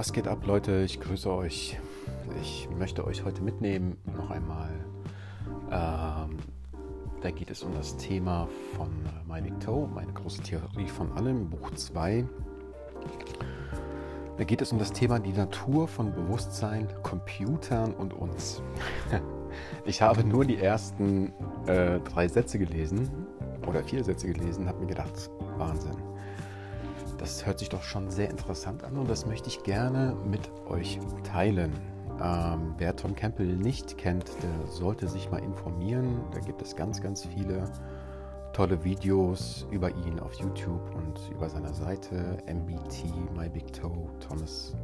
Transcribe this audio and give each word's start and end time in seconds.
Was 0.00 0.14
geht 0.14 0.26
ab, 0.26 0.46
Leute? 0.46 0.80
Ich 0.80 0.98
grüße 0.98 1.30
euch. 1.30 1.78
Ich 2.40 2.70
möchte 2.78 3.04
euch 3.06 3.22
heute 3.22 3.42
mitnehmen, 3.42 3.98
noch 4.16 4.30
einmal. 4.30 4.70
Ähm, 5.70 6.38
da 7.20 7.30
geht 7.30 7.50
es 7.50 7.62
um 7.62 7.74
das 7.74 7.98
Thema 7.98 8.48
von 8.74 8.88
Big 9.42 9.60
Toe, 9.60 9.86
meine 9.94 10.10
große 10.10 10.40
Theorie 10.40 10.88
von 10.88 11.12
allem, 11.12 11.50
Buch 11.50 11.70
2. 11.72 12.24
Da 14.38 14.44
geht 14.44 14.62
es 14.62 14.72
um 14.72 14.78
das 14.78 14.90
Thema 14.90 15.18
die 15.18 15.34
Natur 15.34 15.86
von 15.86 16.14
Bewusstsein, 16.14 16.88
Computern 17.02 17.92
und 17.92 18.14
uns. 18.14 18.62
Ich 19.84 20.00
habe 20.00 20.24
nur 20.24 20.46
die 20.46 20.58
ersten 20.58 21.32
äh, 21.66 21.98
drei 22.00 22.28
Sätze 22.28 22.58
gelesen 22.58 23.10
oder 23.66 23.82
vier 23.82 24.02
Sätze 24.02 24.32
gelesen, 24.32 24.66
habe 24.66 24.78
mir 24.78 24.86
gedacht, 24.86 25.28
Wahnsinn. 25.58 25.96
Das 27.20 27.44
hört 27.44 27.58
sich 27.58 27.68
doch 27.68 27.82
schon 27.82 28.10
sehr 28.10 28.30
interessant 28.30 28.82
an 28.82 28.96
und 28.96 29.10
das 29.10 29.26
möchte 29.26 29.48
ich 29.48 29.62
gerne 29.62 30.16
mit 30.24 30.50
euch 30.70 30.98
teilen. 31.22 31.70
Ähm, 32.22 32.74
wer 32.78 32.96
Tom 32.96 33.14
Campbell 33.14 33.56
nicht 33.56 33.98
kennt, 33.98 34.24
der 34.42 34.66
sollte 34.66 35.06
sich 35.06 35.30
mal 35.30 35.42
informieren. 35.42 36.22
Da 36.32 36.40
gibt 36.40 36.62
es 36.62 36.74
ganz, 36.74 37.02
ganz 37.02 37.26
viele 37.26 37.70
tolle 38.54 38.82
Videos 38.84 39.66
über 39.70 39.90
ihn 39.90 40.18
auf 40.18 40.32
YouTube 40.32 40.94
und 40.94 41.20
über 41.30 41.50
seine 41.50 41.74
Seite 41.74 42.38
MBT, 42.46 43.04
My 43.36 43.50
Big 43.50 43.70
Toe, 43.70 44.08
Thomas 44.26 44.74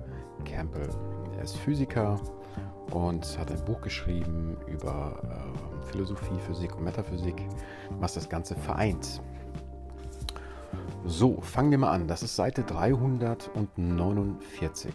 Campbell. 0.44 0.90
Er 1.38 1.42
ist 1.42 1.56
Physiker 1.56 2.20
und 2.92 3.38
hat 3.38 3.50
ein 3.50 3.64
Buch 3.64 3.80
geschrieben 3.80 4.58
über 4.66 5.22
äh, 5.22 5.86
Philosophie, 5.90 6.38
Physik 6.46 6.76
und 6.76 6.84
Metaphysik, 6.84 7.48
was 7.98 8.12
das 8.12 8.28
Ganze 8.28 8.54
vereint. 8.54 9.22
So, 11.08 11.40
fangen 11.40 11.70
wir 11.70 11.78
mal 11.78 11.92
an. 11.92 12.08
Das 12.08 12.24
ist 12.24 12.34
Seite 12.34 12.64
349. 12.64 14.92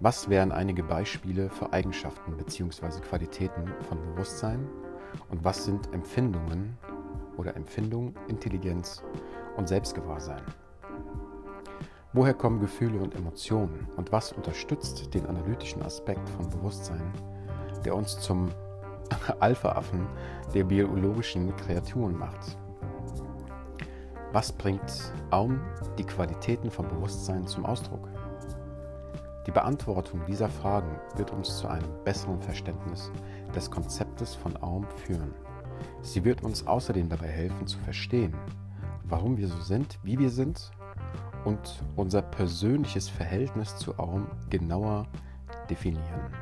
Was 0.00 0.28
wären 0.28 0.52
einige 0.52 0.82
Beispiele 0.82 1.48
für 1.48 1.72
Eigenschaften 1.72 2.36
bzw. 2.36 3.00
Qualitäten 3.00 3.72
von 3.88 4.02
Bewusstsein 4.02 4.68
und 5.30 5.42
was 5.42 5.64
sind 5.64 5.94
Empfindungen 5.94 6.76
oder 7.38 7.56
Empfindung, 7.56 8.14
Intelligenz 8.28 9.02
und 9.56 9.66
Selbstgewahrsein? 9.66 10.42
Woher 12.12 12.34
kommen 12.34 12.60
Gefühle 12.60 13.00
und 13.00 13.14
Emotionen 13.14 13.88
und 13.96 14.12
was 14.12 14.32
unterstützt 14.32 15.14
den 15.14 15.24
analytischen 15.24 15.82
Aspekt 15.82 16.28
von 16.28 16.50
Bewusstsein, 16.50 17.10
der 17.82 17.96
uns 17.96 18.20
zum 18.20 18.50
Alpha-Affen 19.40 20.06
der 20.52 20.64
biologischen 20.64 21.56
Kreaturen 21.56 22.18
macht? 22.18 22.58
Was 24.32 24.50
bringt 24.50 25.12
Aum 25.30 25.60
die 25.98 26.04
Qualitäten 26.04 26.70
von 26.70 26.88
Bewusstsein 26.88 27.46
zum 27.46 27.66
Ausdruck? 27.66 28.08
Die 29.46 29.50
Beantwortung 29.50 30.22
dieser 30.26 30.48
Fragen 30.48 30.98
wird 31.16 31.32
uns 31.32 31.58
zu 31.58 31.68
einem 31.68 31.90
besseren 32.02 32.40
Verständnis 32.40 33.10
des 33.54 33.70
Konzeptes 33.70 34.34
von 34.34 34.56
Aum 34.62 34.86
führen. 35.04 35.34
Sie 36.00 36.24
wird 36.24 36.42
uns 36.42 36.66
außerdem 36.66 37.10
dabei 37.10 37.26
helfen 37.26 37.66
zu 37.66 37.78
verstehen, 37.80 38.34
warum 39.04 39.36
wir 39.36 39.48
so 39.48 39.60
sind, 39.60 39.98
wie 40.02 40.18
wir 40.18 40.30
sind 40.30 40.70
und 41.44 41.82
unser 41.96 42.22
persönliches 42.22 43.10
Verhältnis 43.10 43.76
zu 43.76 43.98
Aum 43.98 44.28
genauer 44.48 45.08
definieren. 45.68 46.32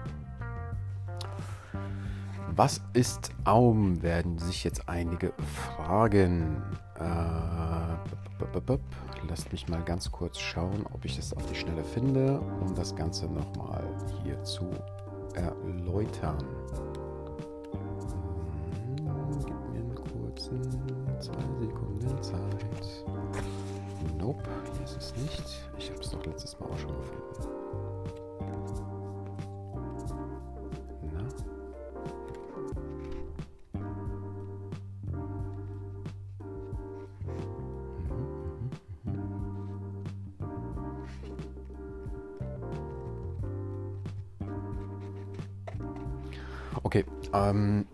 Was 2.55 2.80
ist 2.92 3.33
Aum, 3.44 4.02
werden 4.02 4.38
sich 4.38 4.62
jetzt 4.64 4.88
einige 4.88 5.33
fragen. 5.77 6.62
Äh, 6.98 7.80
lasst 9.28 9.52
mich 9.52 9.69
mal 9.69 9.83
ganz 9.84 10.10
kurz 10.10 10.38
schauen, 10.38 10.84
ob 10.92 11.05
ich 11.05 11.16
das 11.16 11.33
auf 11.34 11.46
die 11.46 11.55
Schnelle 11.55 11.84
finde, 11.84 12.40
um 12.61 12.74
das 12.74 12.95
Ganze 12.95 13.27
nochmal 13.27 13.84
hier 14.23 14.42
zu 14.45 14.70
erläutern. 15.34 16.39
Hm, 18.98 19.39
gib 19.46 19.56
mir 19.70 19.80
einen 19.80 19.95
kurzen 19.95 20.62
zwei 21.20 21.67
Sekunden 21.67 22.23
Zeit. 22.23 23.05
Nope, 24.18 24.48
hier 24.74 24.84
ist 24.84 24.96
es 24.96 25.14
nicht. 25.17 25.70
Ich 25.78 25.90
habe 25.90 26.01
es 26.01 26.11
doch 26.11 26.24
letztes 26.27 26.58
Mal 26.58 26.67
auch 26.67 26.78
schon 26.78 26.96
gefunden. 26.96 27.59
Okay, 46.83 47.05
ähm, 47.33 47.86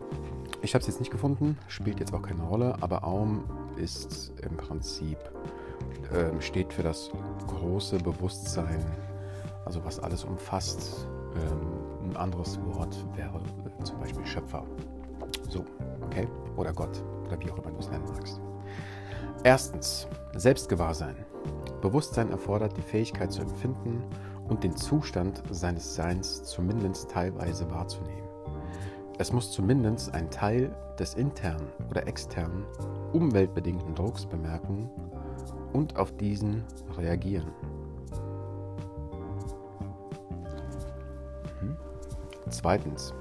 ich 0.63 0.75
habe 0.75 0.83
es 0.83 0.89
jetzt 0.89 1.01
nicht 1.01 1.11
gefunden, 1.11 1.59
spielt 1.69 2.01
jetzt 2.01 2.13
auch 2.13 2.23
keine 2.23 2.43
Rolle, 2.43 2.77
aber 2.81 3.05
Aum 3.05 3.45
ist 3.77 4.33
im 4.43 4.57
Prinzip, 4.57 5.19
ähm, 6.15 6.41
steht 6.41 6.73
für 6.73 6.83
das 6.83 7.11
große 7.47 7.99
Bewusstsein, 7.99 8.85
also 9.65 9.85
was 9.85 9.99
alles 9.99 10.25
umfasst. 10.25 11.07
Ähm, 11.35 12.11
ein 12.11 12.17
anderes 12.17 12.59
Wort 12.65 12.97
wäre 13.15 13.41
äh, 13.79 13.85
zum 13.85 13.99
Beispiel 13.99 14.25
Schöpfer. 14.25 14.65
So, 15.49 15.65
okay? 16.05 16.29
Oder 16.57 16.73
Gott, 16.73 17.03
oder 17.27 17.39
wie 17.41 17.51
auch 17.51 17.59
immer 17.59 17.71
du 17.71 17.79
es 17.79 17.91
nennen 17.91 18.05
magst. 18.13 18.41
Erstens, 19.45 20.09
Selbstgewahrsein. 20.37 21.17
Bewusstsein 21.81 22.31
erfordert 22.31 22.77
die 22.77 22.83
Fähigkeit 22.83 23.31
zu 23.31 23.43
empfinden 23.43 24.03
und 24.49 24.65
den 24.65 24.77
Zustand 24.77 25.43
seines 25.51 25.95
Seins 25.95 26.45
zumindest 26.45 27.11
teilweise 27.11 27.71
wahrzunehmen. 27.71 28.26
Es 29.19 29.33
muss 29.33 29.51
zumindest 29.51 30.13
ein 30.13 30.31
Teil 30.31 30.75
des 30.99 31.15
internen 31.15 31.69
oder 31.89 32.07
externen, 32.07 32.67
umweltbedingten 33.15 33.95
Drucks 33.95 34.27
bemerken 34.27 34.91
und 35.73 35.97
auf 35.97 36.15
diesen 36.17 36.65
reagieren. 36.99 37.51
Mhm. 41.63 41.77
Zweitens. 42.51 43.15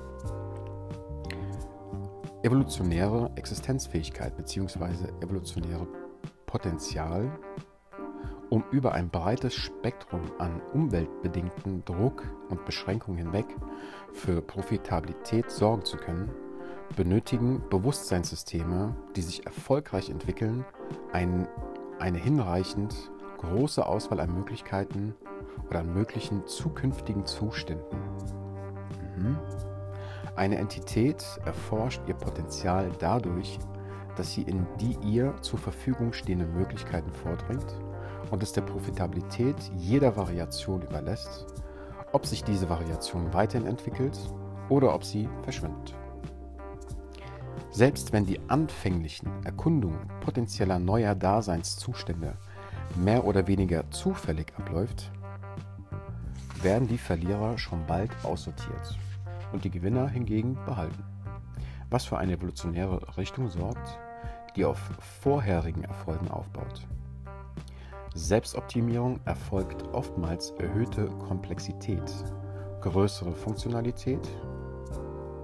Evolutionäre 2.43 3.31
Existenzfähigkeit 3.35 4.35
bzw. 4.35 5.07
evolutionäre 5.21 5.87
Potenzial 6.45 7.31
um 8.49 8.63
über 8.71 8.93
ein 8.93 9.09
breites 9.09 9.53
Spektrum 9.55 10.21
an 10.37 10.61
umweltbedingten 10.73 11.83
Druck 11.85 12.23
und 12.49 12.65
Beschränkungen 12.65 13.17
hinweg 13.17 13.45
für 14.13 14.41
Profitabilität 14.41 15.49
sorgen 15.49 15.83
zu 15.83 15.97
können, 15.97 16.29
benötigen 16.95 17.63
Bewusstseinssysteme, 17.69 18.95
die 19.15 19.21
sich 19.21 19.45
erfolgreich 19.45 20.09
entwickeln, 20.09 20.63
ein, 21.11 21.47
eine 21.99 22.17
hinreichend 22.17 23.11
große 23.37 23.85
Auswahl 23.85 24.19
an 24.19 24.33
Möglichkeiten 24.33 25.15
oder 25.69 25.79
an 25.79 25.93
möglichen 25.93 26.45
zukünftigen 26.47 27.25
Zuständen. 27.25 27.99
Mhm. 29.17 29.37
Eine 30.35 30.57
Entität 30.57 31.25
erforscht 31.45 32.01
ihr 32.07 32.13
Potenzial 32.13 32.91
dadurch, 32.99 33.57
dass 34.15 34.33
sie 34.33 34.43
in 34.43 34.65
die 34.79 34.97
ihr 35.01 35.35
zur 35.41 35.59
Verfügung 35.59 36.13
stehenden 36.13 36.53
Möglichkeiten 36.53 37.11
vordringt 37.11 37.75
und 38.35 38.43
es 38.43 38.51
der 38.51 38.63
Profitabilität 38.63 39.55
jeder 39.77 40.17
Variation 40.17 40.81
überlässt, 40.81 41.45
ob 42.11 42.25
sich 42.25 42.43
diese 42.43 42.69
Variation 42.69 43.33
weiterhin 43.33 43.65
entwickelt 43.65 44.19
oder 44.67 44.93
ob 44.93 45.05
sie 45.05 45.29
verschwindet. 45.43 45.95
Selbst 47.71 48.11
wenn 48.11 48.25
die 48.25 48.41
anfänglichen 48.49 49.29
Erkundungen 49.45 50.09
potenzieller 50.19 50.79
neuer 50.79 51.15
Daseinszustände 51.15 52.33
mehr 52.97 53.23
oder 53.23 53.47
weniger 53.47 53.89
zufällig 53.91 54.51
abläuft, 54.57 55.13
werden 56.61 56.89
die 56.89 56.97
Verlierer 56.97 57.57
schon 57.57 57.85
bald 57.87 58.11
aussortiert 58.23 58.99
und 59.53 59.63
die 59.63 59.71
Gewinner 59.71 60.09
hingegen 60.09 60.55
behalten, 60.65 61.05
was 61.89 62.03
für 62.03 62.17
eine 62.17 62.33
evolutionäre 62.33 63.15
Richtung 63.15 63.49
sorgt, 63.49 63.97
die 64.57 64.65
auf 64.65 64.79
vorherigen 65.21 65.85
Erfolgen 65.85 66.29
aufbaut. 66.29 66.85
Selbstoptimierung 68.15 69.19
erfolgt 69.25 69.83
oftmals 69.93 70.51
erhöhte 70.51 71.07
Komplexität, 71.27 72.01
größere 72.79 73.33
Funktionalität, 73.33 74.25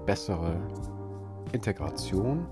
bessere 0.05 0.55
Integration 1.51 2.47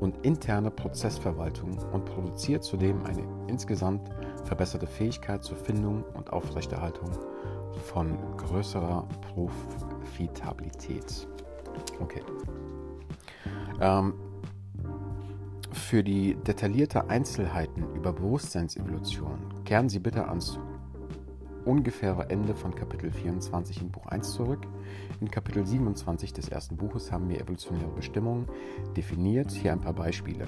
und 0.00 0.24
interne 0.24 0.70
Prozessverwaltung 0.70 1.76
und 1.92 2.06
produziert 2.06 2.64
zudem 2.64 3.04
eine 3.04 3.22
insgesamt 3.46 4.08
verbesserte 4.44 4.86
Fähigkeit 4.86 5.44
zur 5.44 5.58
Findung 5.58 6.02
und 6.14 6.32
Aufrechterhaltung 6.32 7.10
von 7.84 8.16
größerer 8.38 9.06
Profitabilität. 9.34 11.28
Okay. 12.00 12.22
Ähm, 13.82 14.14
für 15.88 16.04
die 16.04 16.34
detaillierte 16.34 17.08
Einzelheiten 17.08 17.82
über 17.94 18.12
Bewusstseinsevolution 18.12 19.38
kehren 19.64 19.88
Sie 19.88 19.98
bitte 19.98 20.28
ans 20.28 20.58
ungefähre 21.64 22.28
Ende 22.28 22.54
von 22.54 22.74
Kapitel 22.74 23.10
24 23.10 23.80
in 23.80 23.90
Buch 23.90 24.04
1 24.04 24.32
zurück. 24.32 24.66
In 25.22 25.30
Kapitel 25.30 25.64
27 25.64 26.34
des 26.34 26.50
ersten 26.50 26.76
Buches 26.76 27.10
haben 27.10 27.30
wir 27.30 27.40
evolutionäre 27.40 27.88
Bestimmungen 27.88 28.46
definiert. 28.98 29.50
Hier 29.50 29.72
ein 29.72 29.80
paar 29.80 29.94
Beispiele. 29.94 30.44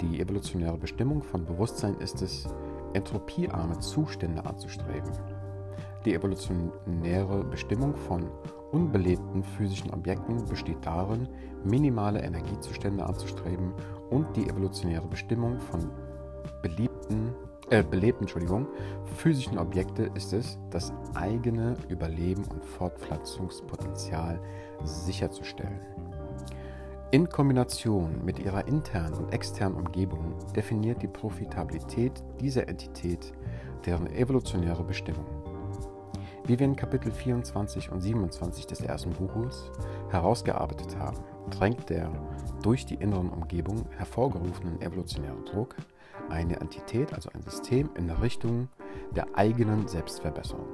Die 0.00 0.20
evolutionäre 0.20 0.78
Bestimmung 0.78 1.22
von 1.22 1.44
Bewusstsein 1.44 1.94
ist 1.98 2.22
es, 2.22 2.48
entropiearme 2.94 3.78
Zustände 3.80 4.46
anzustreben. 4.46 5.12
Die 6.06 6.14
evolutionäre 6.14 7.44
Bestimmung 7.44 7.94
von 7.94 8.30
unbelebten 8.72 9.42
physischen 9.42 9.90
Objekten 9.90 10.44
besteht 10.46 10.84
darin, 10.84 11.28
minimale 11.64 12.20
Energiezustände 12.20 13.04
anzustreben 13.04 13.72
und 14.10 14.36
die 14.36 14.48
evolutionäre 14.48 15.06
Bestimmung 15.06 15.58
von 15.58 15.90
beliebten, 16.62 17.34
äh, 17.70 17.82
belebten 17.82 18.22
Entschuldigung, 18.22 18.66
physischen 19.16 19.58
Objekte 19.58 20.10
ist 20.14 20.32
es, 20.32 20.58
das 20.70 20.92
eigene 21.14 21.74
Überleben 21.88 22.44
und 22.44 22.64
Fortpflanzungspotenzial 22.64 24.40
sicherzustellen. 24.84 25.80
In 27.12 27.28
Kombination 27.28 28.24
mit 28.24 28.40
ihrer 28.40 28.66
internen 28.66 29.14
und 29.14 29.32
externen 29.32 29.78
Umgebung 29.78 30.34
definiert 30.56 31.02
die 31.02 31.08
Profitabilität 31.08 32.12
dieser 32.40 32.68
Entität 32.68 33.32
deren 33.86 34.08
evolutionäre 34.08 34.82
Bestimmung. 34.82 35.24
Wie 36.46 36.60
wir 36.60 36.66
in 36.66 36.76
Kapitel 36.76 37.10
24 37.10 37.90
und 37.90 38.00
27 38.00 38.68
des 38.68 38.80
ersten 38.80 39.10
Buches 39.10 39.72
herausgearbeitet 40.10 40.96
haben, 40.96 41.18
drängt 41.50 41.90
der 41.90 42.08
durch 42.62 42.86
die 42.86 42.94
inneren 42.94 43.30
Umgebung 43.30 43.84
hervorgerufenen 43.96 44.80
evolutionären 44.80 45.44
Druck 45.44 45.74
eine 46.28 46.60
Entität, 46.60 47.12
also 47.12 47.30
ein 47.34 47.42
System, 47.42 47.90
in 47.96 48.08
Richtung 48.10 48.68
der 49.10 49.26
eigenen 49.34 49.88
Selbstverbesserung. 49.88 50.68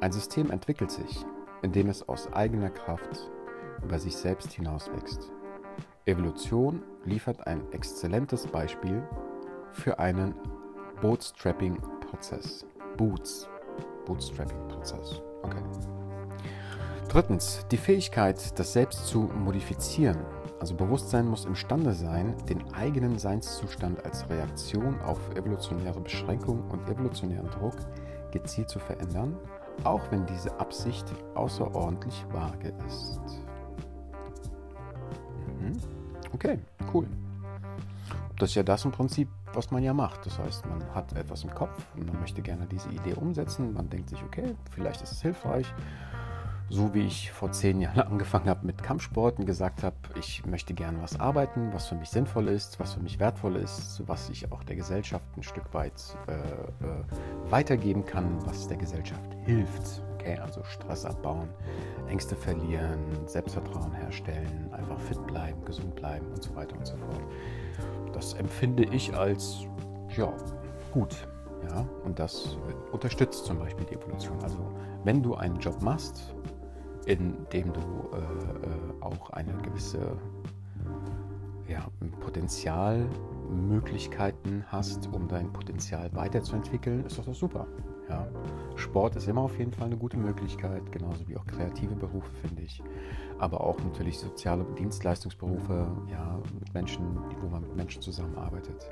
Ein 0.00 0.12
System 0.12 0.52
entwickelt 0.52 0.92
sich, 0.92 1.24
indem 1.62 1.88
es 1.88 2.08
aus 2.08 2.32
eigener 2.32 2.70
Kraft 2.70 3.28
über 3.82 3.98
sich 3.98 4.16
selbst 4.16 4.52
hinauswächst. 4.52 5.32
Evolution 6.04 6.84
liefert 7.04 7.48
ein 7.48 7.62
exzellentes 7.72 8.46
Beispiel 8.46 9.02
für 9.72 9.98
einen 9.98 10.34
Bootstrapping-Prozess. 11.00 12.64
Boots. 12.96 13.48
Bootstrapping-Prozess. 14.06 15.20
Okay. 15.42 15.62
Drittens, 17.08 17.66
die 17.70 17.76
Fähigkeit, 17.76 18.58
das 18.58 18.72
Selbst 18.72 19.06
zu 19.06 19.20
modifizieren. 19.20 20.18
Also 20.58 20.74
Bewusstsein 20.74 21.28
muss 21.28 21.44
imstande 21.44 21.92
sein, 21.92 22.34
den 22.48 22.62
eigenen 22.74 23.18
Seinszustand 23.18 24.04
als 24.04 24.28
Reaktion 24.30 25.00
auf 25.02 25.18
evolutionäre 25.36 26.00
Beschränkung 26.00 26.68
und 26.70 26.88
evolutionären 26.88 27.50
Druck 27.50 27.76
gezielt 28.32 28.68
zu 28.68 28.78
verändern, 28.78 29.36
auch 29.84 30.00
wenn 30.10 30.26
diese 30.26 30.58
Absicht 30.58 31.04
außerordentlich 31.34 32.24
vage 32.32 32.72
ist. 32.86 33.20
Mhm. 35.60 35.72
Okay, 36.32 36.58
cool. 36.92 37.06
Das 38.38 38.50
ist 38.50 38.56
ja 38.56 38.62
das 38.62 38.84
im 38.84 38.92
Prinzip, 38.92 39.28
was 39.56 39.70
man 39.70 39.82
ja 39.82 39.92
macht. 39.92 40.24
Das 40.26 40.38
heißt, 40.38 40.66
man 40.66 40.84
hat 40.94 41.12
etwas 41.14 41.42
im 41.42 41.54
Kopf 41.54 41.76
und 41.96 42.06
man 42.06 42.20
möchte 42.20 42.42
gerne 42.42 42.66
diese 42.66 42.88
Idee 42.90 43.14
umsetzen. 43.14 43.72
Man 43.72 43.88
denkt 43.88 44.10
sich, 44.10 44.22
okay, 44.22 44.54
vielleicht 44.70 45.02
ist 45.02 45.12
es 45.12 45.22
hilfreich. 45.22 45.66
So 46.68 46.92
wie 46.94 47.06
ich 47.06 47.30
vor 47.30 47.52
zehn 47.52 47.80
Jahren 47.80 48.00
angefangen 48.12 48.48
habe 48.48 48.66
mit 48.66 48.82
Kampfsport 48.82 49.38
und 49.38 49.46
gesagt 49.46 49.82
habe, 49.82 49.96
ich 50.18 50.44
möchte 50.46 50.74
gerne 50.74 51.00
was 51.00 51.18
arbeiten, 51.18 51.72
was 51.72 51.86
für 51.86 51.94
mich 51.94 52.10
sinnvoll 52.10 52.48
ist, 52.48 52.78
was 52.80 52.94
für 52.94 53.00
mich 53.00 53.18
wertvoll 53.18 53.56
ist, 53.56 54.02
was 54.06 54.28
ich 54.30 54.52
auch 54.52 54.64
der 54.64 54.76
Gesellschaft 54.76 55.24
ein 55.36 55.42
Stück 55.42 55.72
weit 55.72 56.16
äh, 56.26 56.32
äh, 56.32 57.50
weitergeben 57.50 58.04
kann, 58.04 58.44
was 58.44 58.68
der 58.68 58.76
Gesellschaft 58.76 59.36
hilft. 59.44 60.02
Okay, 60.26 60.38
also 60.40 60.64
Stress 60.64 61.04
abbauen, 61.04 61.48
Ängste 62.08 62.34
verlieren, 62.34 62.98
Selbstvertrauen 63.26 63.92
herstellen, 63.92 64.68
einfach 64.72 64.98
fit 64.98 65.24
bleiben, 65.28 65.64
gesund 65.64 65.94
bleiben 65.94 66.26
und 66.34 66.42
so 66.42 66.52
weiter 66.56 66.76
und 66.76 66.84
so 66.84 66.96
fort. 66.96 67.22
Das 68.12 68.34
empfinde 68.34 68.82
ich 68.86 69.16
als 69.16 69.68
ja, 70.16 70.32
gut. 70.92 71.28
Ja, 71.70 71.86
und 72.04 72.18
das 72.18 72.58
unterstützt 72.90 73.46
zum 73.46 73.60
Beispiel 73.60 73.86
die 73.86 73.94
Evolution. 73.94 74.36
Also 74.42 74.58
wenn 75.04 75.22
du 75.22 75.36
einen 75.36 75.60
Job 75.60 75.80
machst, 75.80 76.34
in 77.06 77.36
dem 77.52 77.72
du 77.72 77.80
äh, 77.80 78.16
äh, 78.16 78.20
auch 79.00 79.30
eine 79.30 79.52
gewisse 79.58 80.18
ja, 81.68 81.86
Potenzialmöglichkeiten 82.20 84.64
hast, 84.66 85.08
um 85.12 85.28
dein 85.28 85.52
Potenzial 85.52 86.10
weiterzuentwickeln, 86.14 87.04
ist 87.04 87.16
das 87.18 87.26
doch 87.26 87.34
super. 87.34 87.68
Ja. 88.08 88.26
Sport 88.76 89.16
ist 89.16 89.26
immer 89.26 89.42
auf 89.42 89.58
jeden 89.58 89.72
Fall 89.72 89.86
eine 89.86 89.96
gute 89.96 90.16
Möglichkeit, 90.16 90.92
genauso 90.92 91.26
wie 91.28 91.36
auch 91.36 91.46
kreative 91.46 91.94
Berufe, 91.94 92.30
finde 92.42 92.62
ich. 92.62 92.82
Aber 93.38 93.60
auch 93.60 93.78
natürlich 93.80 94.18
soziale 94.18 94.64
Dienstleistungsberufe, 94.78 95.86
ja, 96.10 96.38
mit 96.58 96.72
Menschen, 96.72 97.18
wo 97.40 97.48
man 97.48 97.62
mit 97.62 97.76
Menschen 97.76 98.02
zusammenarbeitet. 98.02 98.88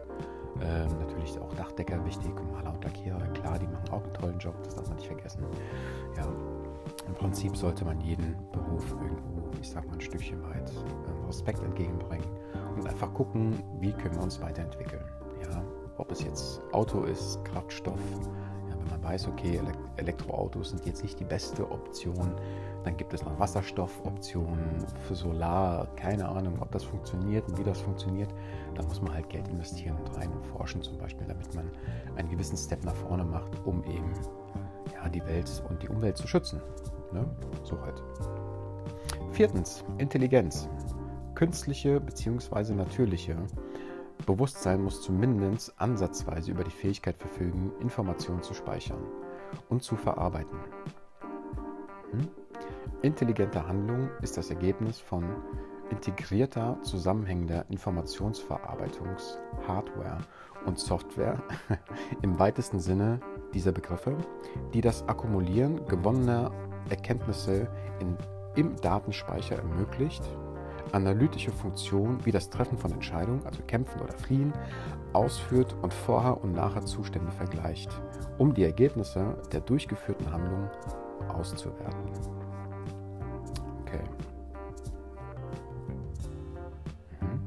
Ähm, 0.60 0.88
natürlich 0.98 1.38
auch 1.38 1.52
Dachdecker 1.54 2.04
wichtig 2.04 2.32
Maler 2.52 2.72
und 2.72 2.84
Lackierer, 2.84 3.26
klar, 3.32 3.58
die 3.58 3.66
machen 3.66 3.88
auch 3.90 4.04
einen 4.04 4.14
tollen 4.14 4.38
Job, 4.38 4.54
das 4.62 4.76
darf 4.76 4.86
man 4.88 4.96
nicht 4.96 5.08
vergessen. 5.08 5.42
Ja, 6.16 6.26
Im 7.08 7.14
Prinzip 7.14 7.56
sollte 7.56 7.84
man 7.84 8.00
jeden 8.00 8.36
Beruf 8.52 8.92
irgendwo, 8.92 9.50
ich 9.60 9.68
sag 9.68 9.86
mal, 9.88 9.94
ein 9.94 10.00
Stückchen 10.00 10.42
weit 10.44 10.70
ähm, 10.70 11.24
Respekt 11.26 11.62
entgegenbringen 11.62 12.26
und 12.76 12.86
einfach 12.86 13.12
gucken, 13.14 13.62
wie 13.80 13.92
können 13.92 14.14
wir 14.14 14.22
uns 14.22 14.40
weiterentwickeln. 14.40 15.04
Ja, 15.42 15.62
ob 15.98 16.10
es 16.12 16.22
jetzt 16.22 16.60
Auto 16.72 17.02
ist, 17.02 17.44
Kraftstoff, 17.44 18.00
wenn 18.84 19.00
man 19.00 19.02
weiß, 19.02 19.28
okay, 19.28 19.60
Elektroautos 19.96 20.70
sind 20.70 20.84
jetzt 20.86 21.02
nicht 21.02 21.18
die 21.18 21.24
beste 21.24 21.70
Option, 21.70 22.34
dann 22.84 22.96
gibt 22.96 23.14
es 23.14 23.24
noch 23.24 23.38
Wasserstoffoptionen 23.38 24.84
für 25.06 25.14
Solar, 25.14 25.86
keine 25.96 26.28
Ahnung, 26.28 26.58
ob 26.60 26.70
das 26.70 26.84
funktioniert 26.84 27.48
und 27.48 27.58
wie 27.58 27.64
das 27.64 27.80
funktioniert. 27.80 28.32
Da 28.74 28.82
muss 28.82 29.00
man 29.00 29.14
halt 29.14 29.28
Geld 29.30 29.48
investieren 29.48 29.96
und 29.96 30.16
rein 30.16 30.30
und 30.30 30.46
forschen 30.46 30.82
zum 30.82 30.98
Beispiel, 30.98 31.26
damit 31.26 31.54
man 31.54 31.70
einen 32.16 32.28
gewissen 32.28 32.56
Step 32.56 32.84
nach 32.84 32.94
vorne 32.94 33.24
macht, 33.24 33.52
um 33.64 33.82
eben 33.84 34.12
ja, 34.92 35.08
die 35.08 35.24
Welt 35.24 35.50
und 35.68 35.82
die 35.82 35.88
Umwelt 35.88 36.16
zu 36.16 36.28
schützen. 36.28 36.60
Ne? 37.12 37.24
So 37.62 37.80
halt. 37.80 38.02
Viertens, 39.32 39.84
Intelligenz. 39.98 40.68
Künstliche 41.34 42.00
bzw. 42.00 42.74
natürliche 42.74 43.36
Bewusstsein 44.26 44.82
muss 44.82 45.00
zumindest 45.02 45.78
ansatzweise 45.78 46.50
über 46.50 46.64
die 46.64 46.70
Fähigkeit 46.70 47.16
verfügen, 47.16 47.70
Informationen 47.80 48.42
zu 48.42 48.54
speichern 48.54 49.02
und 49.68 49.82
zu 49.82 49.96
verarbeiten. 49.96 50.58
Hm? 52.12 52.28
Intelligente 53.02 53.68
Handlung 53.68 54.08
ist 54.22 54.38
das 54.38 54.50
Ergebnis 54.50 54.98
von 54.98 55.24
integrierter, 55.90 56.78
zusammenhängender 56.82 57.66
Informationsverarbeitungs-Hardware 57.68 60.18
und 60.64 60.78
Software 60.78 61.42
im 62.22 62.38
weitesten 62.38 62.80
Sinne 62.80 63.20
dieser 63.52 63.72
Begriffe, 63.72 64.16
die 64.72 64.80
das 64.80 65.06
Akkumulieren 65.06 65.84
gewonnener 65.86 66.50
Erkenntnisse 66.88 67.68
in, 68.00 68.16
im 68.56 68.74
Datenspeicher 68.76 69.56
ermöglicht 69.56 70.22
analytische 70.94 71.50
Funktion 71.50 72.24
wie 72.24 72.32
das 72.32 72.48
Treffen 72.48 72.78
von 72.78 72.92
Entscheidungen, 72.92 73.44
also 73.44 73.62
kämpfen 73.66 74.00
oder 74.00 74.16
fliehen, 74.16 74.52
ausführt 75.12 75.76
und 75.82 75.92
vorher 75.92 76.42
und 76.42 76.52
nachher 76.52 76.86
Zustände 76.86 77.30
vergleicht, 77.32 77.90
um 78.38 78.54
die 78.54 78.64
Ergebnisse 78.64 79.36
der 79.52 79.60
durchgeführten 79.60 80.32
Handlung 80.32 80.70
auszuwerten. 81.28 82.10
Okay. 83.82 84.02
Mhm. 87.20 87.40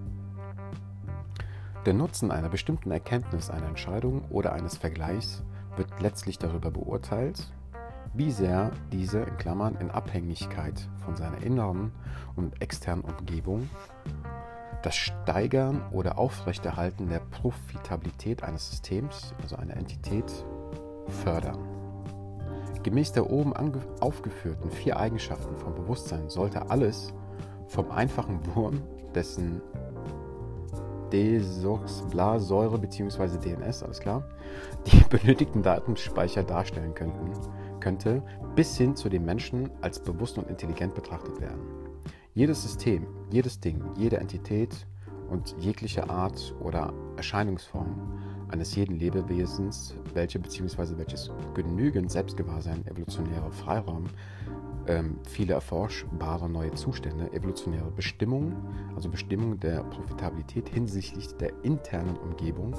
Der 1.86 1.94
Nutzen 1.94 2.32
einer 2.32 2.50
bestimmten 2.50 2.92
Erkenntnis, 2.92 3.50
einer 3.50 3.68
Entscheidung 3.68 4.26
oder 4.30 4.54
eines 4.54 4.78
Vergleichs 4.78 5.44
wird 5.78 5.90
letztlich 6.02 6.38
darüber 6.38 6.72
beurteilt, 6.72 7.52
wie 8.18 8.32
sehr 8.32 8.72
diese 8.92 9.20
in 9.20 9.38
Klammern 9.38 9.76
in 9.80 9.92
Abhängigkeit 9.92 10.88
von 11.06 11.16
seiner 11.16 11.42
inneren 11.44 11.92
und 12.36 12.62
externen 12.62 13.04
Umgebung 13.04 13.70
das 14.84 14.96
Steigern 14.96 15.82
oder 15.92 16.18
Aufrechterhalten 16.18 17.10
der 17.10 17.20
Profitabilität 17.20 18.44
eines 18.44 18.70
Systems, 18.70 19.34
also 19.42 19.56
einer 19.56 19.76
Entität, 19.76 20.32
fördern. 21.24 21.58
Gemäß 22.84 23.12
der 23.12 23.30
oben 23.30 23.54
aufgeführten 24.00 24.72
vier 24.72 24.98
Eigenschaften 24.98 25.58
vom 25.58 25.76
Bewusstsein 25.76 26.30
sollte 26.30 26.70
alles 26.70 27.14
vom 27.68 27.92
einfachen 27.92 28.40
Wurm, 28.56 28.82
dessen 29.14 29.62
Desoxblasäure 31.12 32.78
bzw. 32.78 33.38
DNS, 33.40 33.84
alles 33.84 34.00
klar, 34.00 34.24
die 34.86 35.04
benötigten 35.10 35.64
Datenspeicher 35.64 36.44
darstellen 36.44 36.94
könnten, 36.94 37.32
könnte, 37.88 38.22
bis 38.54 38.78
hin 38.78 38.98
zu 38.98 39.08
den 39.08 39.24
Menschen 39.24 39.70
als 39.80 39.98
bewusst 39.98 40.38
und 40.38 40.50
intelligent 40.50 40.94
betrachtet 40.94 41.40
werden. 41.40 41.62
Jedes 42.34 42.62
System, 42.62 43.08
jedes 43.32 43.62
Ding, 43.62 43.82
jede 43.96 44.18
Entität 44.18 44.86
und 45.30 45.56
jegliche 45.58 46.10
Art 46.10 46.54
oder 46.60 46.94
Erscheinungsform 47.16 48.20
eines 48.50 48.76
jeden 48.76 49.00
Lebewesens, 49.00 49.96
welche 50.14 50.38
bzw. 50.38 50.98
welches 50.98 51.32
genügend 51.54 52.12
Selbstgewahrsein, 52.12 52.86
evolutionärer 52.88 53.52
Freiraum, 53.52 54.04
ähm, 54.88 55.18
viele 55.26 55.54
erforschbare 55.54 56.50
neue 56.50 56.72
Zustände, 56.74 57.32
evolutionäre 57.32 57.90
Bestimmungen, 57.92 58.54
also 58.98 59.08
Bestimmung 59.08 59.62
der 59.62 59.84
Profitabilität 59.84 60.68
hinsichtlich 60.68 61.28
der 61.38 61.54
internen 61.64 62.18
Umgebung, 62.18 62.74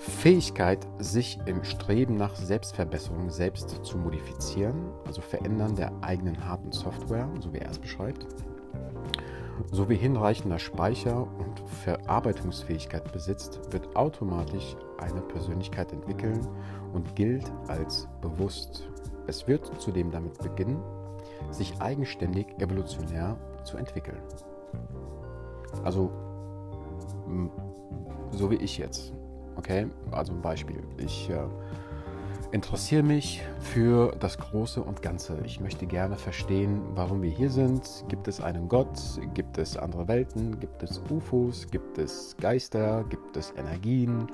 Fähigkeit, 0.00 0.86
sich 0.98 1.38
im 1.44 1.62
Streben 1.62 2.16
nach 2.16 2.34
Selbstverbesserung 2.34 3.28
selbst 3.28 3.84
zu 3.84 3.98
modifizieren, 3.98 4.86
also 5.06 5.20
Verändern 5.20 5.76
der 5.76 5.92
eigenen 6.00 6.42
harten 6.42 6.72
Software, 6.72 7.28
so 7.40 7.52
wie 7.52 7.58
er 7.58 7.70
es 7.70 7.78
beschreibt, 7.78 8.26
sowie 9.70 9.96
hinreichender 9.96 10.58
Speicher 10.58 11.28
und 11.38 11.60
Verarbeitungsfähigkeit 11.84 13.12
besitzt, 13.12 13.60
wird 13.72 13.94
automatisch 13.94 14.74
eine 14.96 15.20
Persönlichkeit 15.20 15.92
entwickeln 15.92 16.48
und 16.94 17.14
gilt 17.14 17.52
als 17.68 18.08
bewusst. 18.22 18.88
Es 19.26 19.46
wird 19.46 19.70
zudem 19.82 20.10
damit 20.10 20.38
beginnen, 20.38 20.82
sich 21.50 21.78
eigenständig 21.78 22.46
evolutionär 22.58 23.36
zu 23.64 23.76
entwickeln. 23.76 24.22
Also 25.84 26.10
so 28.30 28.50
wie 28.50 28.56
ich 28.56 28.78
jetzt. 28.78 29.12
Okay, 29.60 29.88
also 30.10 30.32
ein 30.32 30.40
Beispiel. 30.40 30.82
Ich 30.96 31.28
äh, 31.28 31.34
interessiere 32.50 33.02
mich 33.02 33.42
für 33.58 34.16
das 34.18 34.38
Große 34.38 34.82
und 34.82 35.02
Ganze. 35.02 35.36
Ich 35.44 35.60
möchte 35.60 35.84
gerne 35.84 36.16
verstehen, 36.16 36.80
warum 36.94 37.20
wir 37.20 37.28
hier 37.28 37.50
sind. 37.50 38.06
Gibt 38.08 38.26
es 38.26 38.40
einen 38.40 38.70
Gott? 38.70 38.98
Gibt 39.34 39.58
es 39.58 39.76
andere 39.76 40.08
Welten? 40.08 40.58
Gibt 40.60 40.82
es 40.82 41.02
UFOs? 41.10 41.66
Gibt 41.70 41.98
es 41.98 42.34
Geister? 42.40 43.04
Gibt 43.10 43.36
es 43.36 43.52
Energien? 43.54 44.28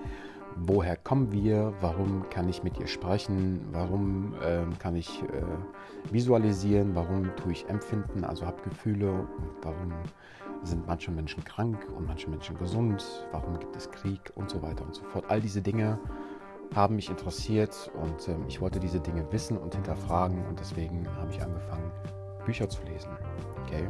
Woher 0.55 0.97
kommen 0.97 1.33
wir? 1.33 1.73
Warum 1.81 2.25
kann 2.31 2.49
ich 2.49 2.63
mit 2.63 2.79
ihr 2.79 2.87
sprechen? 2.87 3.63
Warum 3.73 4.33
äh, 4.45 4.63
kann 4.79 4.95
ich 4.95 5.25
äh, 5.25 6.13
visualisieren? 6.13 6.95
Warum 6.95 7.35
tue 7.35 7.51
ich 7.51 7.69
empfinden? 7.69 8.23
Also 8.23 8.47
habe 8.47 8.63
Gefühle. 8.63 9.27
Warum 9.63 9.93
sind 10.67 10.87
manche 10.87 11.11
Menschen 11.11 11.45
krank 11.45 11.87
und 11.97 12.07
manche 12.07 12.29
Menschen 12.29 12.57
gesund? 12.57 13.05
Warum 13.33 13.59
gibt 13.59 13.77
es 13.77 13.91
Krieg 13.91 14.33
und 14.35 14.51
so 14.51 14.61
weiter 14.63 14.85
und 14.85 14.95
so 14.95 15.05
fort? 15.05 15.25
All 15.29 15.41
diese 15.41 15.63
Dinge 15.63 15.99
haben 16.75 16.97
mich 16.97 17.09
interessiert 17.09 17.91
und 18.03 18.29
ähm, 18.29 18.45
ich 18.49 18.61
wollte 18.61 18.81
diese 18.81 19.01
Dinge 19.01 19.25
wissen 19.33 19.57
und 19.57 19.75
hinterfragen 19.75 20.45
und 20.47 20.59
deswegen 20.59 21.07
habe 21.17 21.31
ich 21.31 21.41
angefangen, 21.43 21.91
Bücher 22.45 22.69
zu 22.69 22.83
lesen. 22.85 23.11
Okay? 23.63 23.89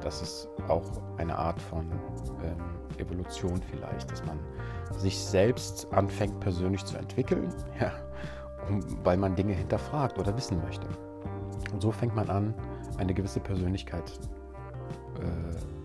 Das 0.00 0.22
ist 0.22 0.48
auch 0.68 0.84
eine 1.16 1.36
Art 1.36 1.60
von 1.60 1.90
ähm, 2.42 2.98
Evolution 2.98 3.60
vielleicht, 3.70 4.10
dass 4.10 4.24
man 4.24 4.38
sich 4.96 5.18
selbst 5.18 5.86
anfängt 5.92 6.38
persönlich 6.40 6.84
zu 6.84 6.96
entwickeln, 6.96 7.48
ja, 7.80 7.92
weil 9.04 9.16
man 9.16 9.34
Dinge 9.34 9.52
hinterfragt 9.54 10.18
oder 10.18 10.36
wissen 10.36 10.60
möchte. 10.62 10.88
Und 11.72 11.82
so 11.82 11.90
fängt 11.90 12.14
man 12.14 12.28
an, 12.30 12.54
eine 12.98 13.14
gewisse 13.14 13.40
Persönlichkeit, 13.40 14.18
äh, 15.20 15.77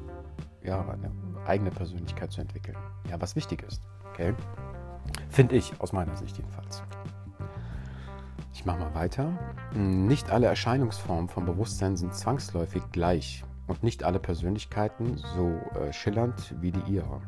ja, 0.63 0.82
eine 0.88 1.12
eigene 1.46 1.72
Persönlichkeit 1.72 2.32
zu 2.32 2.41
entwickeln. 2.41 2.77
Ja, 3.10 3.20
was 3.22 3.36
wichtig 3.36 3.63
ist. 3.63 3.82
Okay? 4.12 4.34
Finde 5.29 5.55
ich, 5.55 5.74
aus 5.79 5.93
meiner 5.93 6.15
Sicht 6.15 6.38
jedenfalls. 6.38 6.84
Ich 8.53 8.65
mache 8.65 8.79
mal 8.79 8.96
weiter. 8.96 9.38
Nicht 9.74 10.29
alle 10.29 10.48
Erscheinungsformen 10.48 11.27
von 11.27 11.46
Bewusstsein 11.46 11.98
sind 11.98 12.13
zwangsläufig 12.13 12.84
gleich 12.91 13.43
und 13.67 13.84
nicht 13.84 14.03
alle 14.03 14.20
Persönlichkeiten 14.20 15.17
so 15.36 15.60
äh, 15.79 15.91
schillernd 15.91 16.55
wie 16.62 16.72
die 16.72 16.93
ihre. 16.93 17.22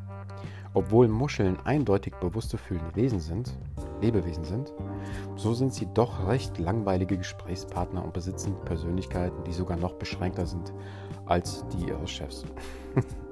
Obwohl 0.74 1.08
Muscheln 1.08 1.58
eindeutig 1.64 2.14
bewusste 2.16 2.58
fühlende 2.58 2.96
Wesen 2.96 3.20
sind, 3.20 3.58
Lebewesen 4.02 4.44
sind, 4.44 4.74
so 5.36 5.54
sind 5.54 5.74
sie 5.74 5.88
doch 5.94 6.28
recht 6.28 6.58
langweilige 6.58 7.18
Gesprächspartner 7.18 8.04
und 8.04 8.14
besitzen 8.14 8.56
Persönlichkeiten, 8.66 9.44
die 9.46 9.54
sogar 9.54 9.78
noch 9.78 9.94
beschränkter 9.94 10.46
sind 10.46 10.74
als 11.26 11.66
die 11.70 11.88
ihres 11.88 12.12
Chefs. 12.12 12.46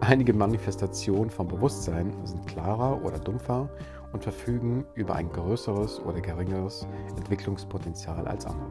Einige 0.00 0.32
Manifestationen 0.32 1.28
von 1.28 1.48
Bewusstsein 1.48 2.14
sind 2.24 2.46
klarer 2.46 3.04
oder 3.04 3.18
dumpfer 3.18 3.68
und 4.12 4.22
verfügen 4.22 4.84
über 4.94 5.16
ein 5.16 5.28
größeres 5.28 6.00
oder 6.00 6.20
geringeres 6.20 6.86
Entwicklungspotenzial 7.16 8.28
als 8.28 8.46
andere. 8.46 8.70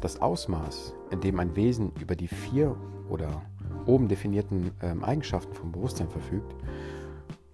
Das 0.00 0.22
Ausmaß, 0.22 0.94
in 1.10 1.20
dem 1.20 1.40
ein 1.40 1.56
Wesen 1.56 1.92
über 2.00 2.14
die 2.14 2.28
vier 2.28 2.76
oder 3.08 3.42
oben 3.86 4.06
definierten 4.06 4.70
äh, 4.80 4.94
Eigenschaften 5.02 5.52
vom 5.52 5.72
Bewusstsein 5.72 6.08
verfügt, 6.08 6.54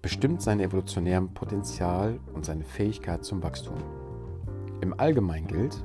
bestimmt 0.03 0.43
sein 0.43 0.59
evolutionären 0.59 1.33
Potenzial 1.33 2.19
und 2.33 2.45
seine 2.45 2.63
Fähigkeit 2.63 3.25
zum 3.25 3.41
Wachstum. 3.41 3.77
Im 4.81 4.99
Allgemeinen 4.99 5.47
gilt, 5.47 5.83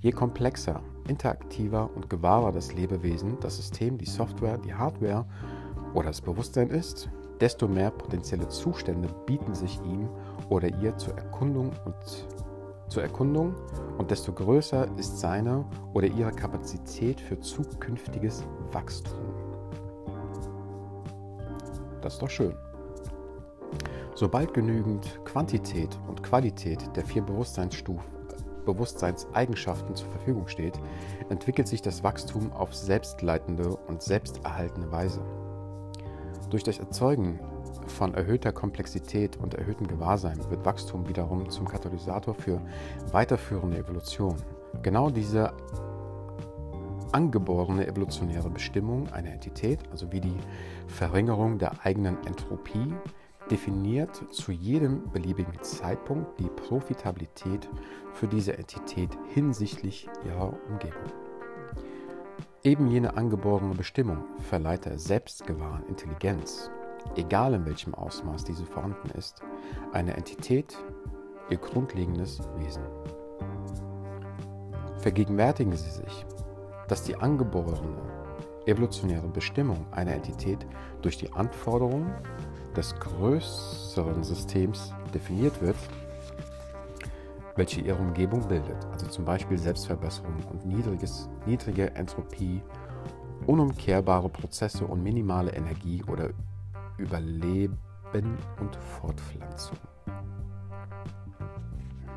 je 0.00 0.12
komplexer, 0.12 0.82
interaktiver 1.08 1.90
und 1.94 2.08
gewahrer 2.08 2.52
das 2.52 2.72
Lebewesen, 2.74 3.38
das 3.40 3.56
System, 3.56 3.98
die 3.98 4.06
Software, 4.06 4.56
die 4.58 4.74
Hardware 4.74 5.26
oder 5.94 6.08
das 6.08 6.20
Bewusstsein 6.20 6.68
ist, 6.70 7.08
desto 7.40 7.66
mehr 7.66 7.90
potenzielle 7.90 8.48
Zustände 8.48 9.08
bieten 9.26 9.54
sich 9.54 9.80
ihm 9.82 10.08
oder 10.48 10.68
ihr 10.80 10.96
zur 10.96 11.16
Erkundung 11.16 11.72
und 11.84 11.94
zur 12.88 13.02
Erkundung 13.02 13.54
und 13.98 14.10
desto 14.10 14.32
größer 14.32 14.88
ist 14.98 15.20
seine 15.20 15.64
oder 15.94 16.08
ihre 16.08 16.32
Kapazität 16.32 17.20
für 17.20 17.38
zukünftiges 17.38 18.44
Wachstum. 18.72 19.18
Das 22.02 22.14
ist 22.14 22.22
doch 22.22 22.30
schön. 22.30 22.54
Sobald 24.14 24.52
genügend 24.52 25.20
Quantität 25.24 25.98
und 26.08 26.22
Qualität 26.22 26.80
der 26.94 27.04
vier 27.04 27.22
Bewusstseinsstufen 27.22 28.20
Bewusstseinseigenschaften 28.64 29.94
zur 29.94 30.08
Verfügung 30.08 30.46
steht, 30.46 30.78
entwickelt 31.28 31.66
sich 31.66 31.82
das 31.82 32.04
Wachstum 32.04 32.52
auf 32.52 32.74
selbstleitende 32.74 33.74
und 33.74 34.02
selbsterhaltende 34.02 34.92
Weise. 34.92 35.20
Durch 36.50 36.64
das 36.64 36.80
Erzeugen 36.80 37.38
von 37.86 38.12
erhöhter 38.14 38.52
Komplexität 38.52 39.36
und 39.36 39.54
erhöhtem 39.54 39.86
Gewahrsein 39.86 40.38
wird 40.50 40.64
Wachstum 40.64 41.08
wiederum 41.08 41.48
zum 41.48 41.68
Katalysator 41.68 42.34
für 42.34 42.60
weiterführende 43.12 43.78
Evolution. 43.78 44.34
Genau 44.82 45.10
diese 45.10 45.52
angeborene 47.12 47.86
evolutionäre 47.86 48.50
Bestimmung 48.50 49.08
einer 49.12 49.30
Entität, 49.30 49.78
also 49.92 50.10
wie 50.10 50.20
die 50.20 50.36
Verringerung 50.88 51.58
der 51.58 51.84
eigenen 51.84 52.16
Entropie, 52.26 52.94
definiert 53.48 54.24
zu 54.32 54.50
jedem 54.50 55.08
beliebigen 55.10 55.62
Zeitpunkt 55.62 56.38
die 56.40 56.48
Profitabilität 56.48 57.68
für 58.12 58.26
diese 58.26 58.56
Entität 58.58 59.10
hinsichtlich 59.34 60.08
ihrer 60.24 60.52
Umgebung. 60.68 61.29
Eben 62.62 62.88
jene 62.88 63.16
angeborene 63.16 63.74
Bestimmung 63.74 64.22
verleiht 64.38 64.84
der 64.84 64.98
selbstgewahren 64.98 65.86
Intelligenz, 65.86 66.70
egal 67.16 67.54
in 67.54 67.64
welchem 67.64 67.94
Ausmaß 67.94 68.44
diese 68.44 68.66
vorhanden 68.66 69.08
ist, 69.16 69.40
eine 69.92 70.14
Entität 70.14 70.76
ihr 71.48 71.56
grundlegendes 71.56 72.40
Wesen. 72.58 72.82
Vergegenwärtigen 74.98 75.74
Sie 75.74 75.88
sich, 75.88 76.26
dass 76.86 77.02
die 77.02 77.16
angeborene 77.16 77.96
evolutionäre 78.66 79.28
Bestimmung 79.28 79.86
einer 79.92 80.12
Entität 80.12 80.66
durch 81.00 81.16
die 81.16 81.32
Anforderungen 81.32 82.12
des 82.76 82.94
größeren 83.00 84.22
Systems 84.22 84.92
definiert 85.14 85.62
wird, 85.62 85.78
welche 87.56 87.80
ihre 87.80 87.98
Umgebung 87.98 88.46
bildet, 88.48 88.84
also 88.92 89.06
zum 89.06 89.24
Beispiel 89.24 89.58
Selbstverbesserung 89.58 90.34
und 90.50 90.66
niedriges, 90.66 91.28
niedrige 91.46 91.94
Entropie, 91.94 92.62
unumkehrbare 93.46 94.28
Prozesse 94.28 94.86
und 94.86 95.02
minimale 95.02 95.52
Energie 95.52 96.02
oder 96.06 96.30
Überleben 96.98 97.78
und 98.60 98.76
Fortpflanzung. 98.76 99.78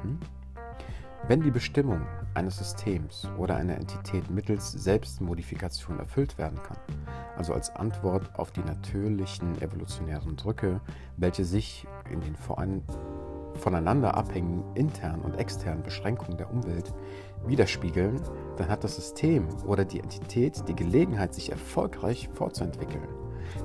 Mhm. 0.04 0.20
Wenn 1.28 1.42
die 1.42 1.52
Bestimmung 1.52 2.02
eines 2.34 2.58
Systems 2.58 3.30
oder 3.38 3.56
einer 3.56 3.78
Entität 3.78 4.30
mittels 4.30 4.72
Selbstmodifikation 4.72 6.00
erfüllt 6.00 6.38
werden 6.38 6.62
kann, 6.64 6.78
also 7.38 7.54
als 7.54 7.74
Antwort 7.76 8.38
auf 8.38 8.52
die 8.52 8.62
natürlichen 8.62 9.62
evolutionären 9.62 10.36
Drücke, 10.36 10.82
welche 11.16 11.46
sich 11.46 11.88
in 12.12 12.20
den 12.20 12.36
voran 12.36 12.84
voneinander 13.56 14.16
abhängigen 14.16 14.64
internen 14.76 15.22
und 15.22 15.36
externen 15.36 15.84
Beschränkungen 15.84 16.38
der 16.38 16.52
Umwelt 16.52 16.94
widerspiegeln, 17.46 18.22
dann 18.58 18.70
hat 18.70 18.84
das 18.84 18.96
System 18.96 19.48
oder 19.66 19.86
die 19.86 20.00
Entität 20.00 20.64
die 20.68 20.76
Gelegenheit, 20.76 21.34
sich 21.34 21.52
erfolgreich 21.52 22.30
fortzuentwickeln. 22.34 23.08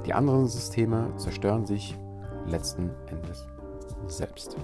Die 0.07 0.15
anderen 0.15 0.47
Systeme 0.47 1.13
zerstören 1.17 1.67
sich 1.67 1.97
letzten 2.47 2.91
Endes 3.07 3.47
selbst. 4.07 4.57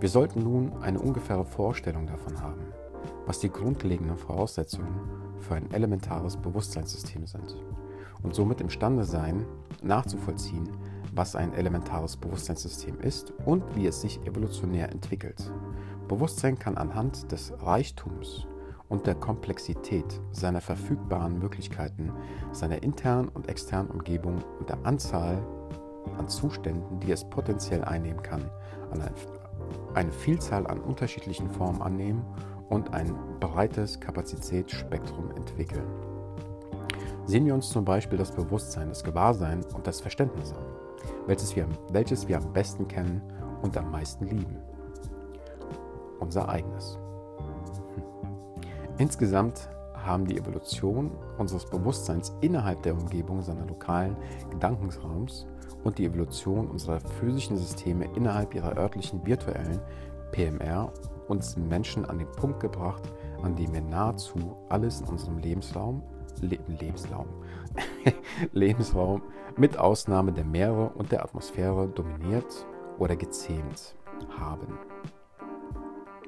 Wir 0.00 0.08
sollten 0.08 0.42
nun 0.42 0.72
eine 0.82 0.98
ungefähre 1.00 1.44
Vorstellung 1.44 2.06
davon 2.06 2.40
haben, 2.40 2.62
was 3.26 3.38
die 3.38 3.50
grundlegenden 3.50 4.16
Voraussetzungen 4.16 5.00
für 5.38 5.54
ein 5.54 5.70
elementares 5.72 6.36
Bewusstseinssystem 6.36 7.26
sind 7.26 7.56
und 8.22 8.34
somit 8.34 8.60
imstande 8.60 9.04
sein, 9.04 9.46
nachzuvollziehen, 9.82 10.68
was 11.12 11.36
ein 11.36 11.52
elementares 11.52 12.16
Bewusstseinssystem 12.16 12.98
ist 13.00 13.32
und 13.44 13.62
wie 13.76 13.86
es 13.86 14.00
sich 14.00 14.20
evolutionär 14.26 14.90
entwickelt. 14.90 15.52
Bewusstsein 16.08 16.58
kann 16.58 16.76
anhand 16.76 17.30
des 17.30 17.52
Reichtums 17.60 18.46
und 18.88 19.06
der 19.06 19.14
Komplexität 19.14 20.20
seiner 20.32 20.60
verfügbaren 20.60 21.38
Möglichkeiten, 21.38 22.12
seiner 22.52 22.82
internen 22.82 23.28
und 23.28 23.48
externen 23.48 23.90
Umgebung 23.90 24.42
und 24.58 24.68
der 24.68 24.84
Anzahl 24.84 25.38
an 26.18 26.28
Zuständen, 26.28 27.00
die 27.00 27.12
es 27.12 27.24
potenziell 27.24 27.84
einnehmen 27.84 28.22
kann, 28.22 28.50
eine 29.94 30.12
Vielzahl 30.12 30.66
an 30.66 30.80
unterschiedlichen 30.80 31.48
Formen 31.48 31.80
annehmen 31.80 32.24
und 32.68 32.92
ein 32.92 33.14
breites 33.38 34.00
Kapazitätsspektrum 34.00 35.30
entwickeln. 35.36 35.86
Sehen 37.24 37.46
wir 37.46 37.54
uns 37.54 37.68
zum 37.68 37.84
Beispiel 37.84 38.18
das 38.18 38.32
Bewusstsein, 38.32 38.88
das 38.88 39.04
Gewahrsein 39.04 39.64
und 39.74 39.86
das 39.86 40.00
Verständnis 40.00 40.52
an, 40.52 40.64
welches 41.26 41.54
wir, 41.56 41.66
welches 41.90 42.28
wir 42.28 42.38
am 42.38 42.52
besten 42.52 42.88
kennen 42.88 43.22
und 43.62 43.76
am 43.76 43.90
meisten 43.90 44.26
lieben. 44.26 44.58
Unser 46.20 46.48
eigenes. 46.48 46.98
Insgesamt 48.98 49.68
haben 49.94 50.26
die 50.26 50.36
Evolution 50.36 51.10
unseres 51.38 51.64
Bewusstseins 51.66 52.32
innerhalb 52.40 52.82
der 52.82 52.94
Umgebung 52.94 53.42
seiner 53.42 53.66
lokalen 53.66 54.16
Gedankensraums 54.50 55.46
und 55.84 55.98
die 55.98 56.06
Evolution 56.06 56.68
unserer 56.68 57.00
physischen 57.00 57.56
Systeme 57.56 58.06
innerhalb 58.16 58.54
ihrer 58.54 58.76
örtlichen 58.76 59.24
virtuellen 59.24 59.80
PMR 60.32 60.92
uns 61.28 61.56
Menschen 61.56 62.04
an 62.04 62.18
den 62.18 62.30
Punkt 62.32 62.60
gebracht, 62.60 63.02
an 63.42 63.54
dem 63.56 63.72
wir 63.72 63.80
nahezu 63.80 64.56
alles 64.68 65.00
in 65.00 65.06
unserem 65.08 65.38
Lebensraum, 65.38 66.02
Le 66.40 66.58
Lebensraum, 66.66 67.26
Lebensraum 68.52 69.22
mit 69.56 69.78
Ausnahme 69.78 70.32
der 70.32 70.44
Meere 70.44 70.90
und 70.90 71.12
der 71.12 71.22
Atmosphäre 71.22 71.88
dominiert 71.88 72.66
oder 72.98 73.16
gezähmt 73.16 73.94
haben. 74.38 74.78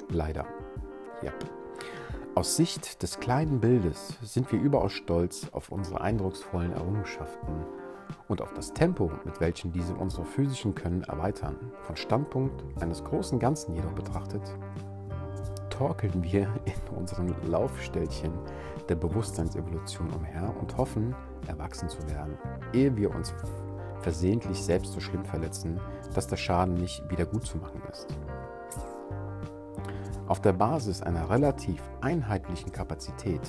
Leider. 0.08 0.46
Yep. 1.22 1.44
Aus 2.34 2.56
Sicht 2.56 3.02
des 3.02 3.20
kleinen 3.20 3.60
Bildes 3.60 4.18
sind 4.22 4.50
wir 4.50 4.60
überaus 4.60 4.92
stolz 4.92 5.48
auf 5.52 5.70
unsere 5.70 6.00
eindrucksvollen 6.00 6.72
Errungenschaften 6.72 7.64
und 8.28 8.42
auf 8.42 8.52
das 8.54 8.72
Tempo, 8.72 9.10
mit 9.24 9.40
welchem 9.40 9.72
diese 9.72 9.94
unsere 9.94 10.24
physischen 10.24 10.74
Können 10.74 11.04
erweitern. 11.04 11.56
Von 11.82 11.96
Standpunkt 11.96 12.64
eines 12.82 13.04
großen 13.04 13.38
Ganzen 13.38 13.74
jedoch 13.74 13.92
betrachtet, 13.92 14.42
torkeln 15.70 16.22
wir 16.22 16.48
in 16.64 16.96
unseren 16.96 17.34
Laufstellchen 17.48 18.32
der 18.88 18.96
Bewusstseinsevolution 18.96 20.10
umher 20.10 20.54
und 20.60 20.76
hoffen, 20.76 21.14
erwachsen 21.46 21.88
zu 21.88 22.06
werden, 22.08 22.38
ehe 22.72 22.96
wir 22.96 23.14
uns 23.14 23.34
versehentlich 24.00 24.62
selbst 24.62 24.92
so 24.92 25.00
schlimm 25.00 25.24
verletzen, 25.24 25.80
dass 26.14 26.26
der 26.26 26.36
Schaden 26.36 26.74
nicht 26.74 27.02
wieder 27.10 27.24
gut 27.24 27.46
zu 27.46 27.58
machen 27.58 27.80
ist. 27.90 28.06
Auf 30.26 30.40
der 30.40 30.52
Basis 30.52 31.02
einer 31.02 31.28
relativ 31.28 31.82
einheitlichen 32.00 32.72
Kapazität 32.72 33.42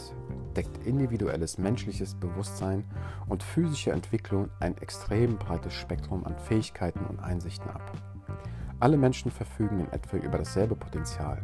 deckt 0.56 0.86
individuelles 0.86 1.58
menschliches 1.58 2.15
Bewusstsein 2.15 2.86
und 3.27 3.44
physische 3.44 3.92
Entwicklung 3.92 4.50
ein 4.60 4.77
extrem 4.77 5.38
breites 5.38 5.74
Spektrum 5.74 6.25
an 6.25 6.38
Fähigkeiten 6.38 7.06
und 7.06 7.20
Einsichten 7.20 7.70
ab. 7.70 7.92
Alle 8.80 8.98
Menschen 8.98 9.32
verfügen 9.32 9.80
in 9.80 9.92
etwa 9.92 10.18
über 10.18 10.38
dasselbe 10.38 10.75
Potenzial, 10.75 11.42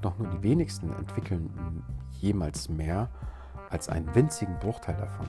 doch 0.00 0.18
nur 0.18 0.28
die 0.28 0.42
wenigsten 0.42 0.92
entwickeln 0.92 1.82
jemals 2.20 2.68
mehr 2.68 3.08
als 3.70 3.88
einen 3.88 4.12
winzigen 4.14 4.58
Bruchteil 4.58 4.96
davon. 4.96 5.26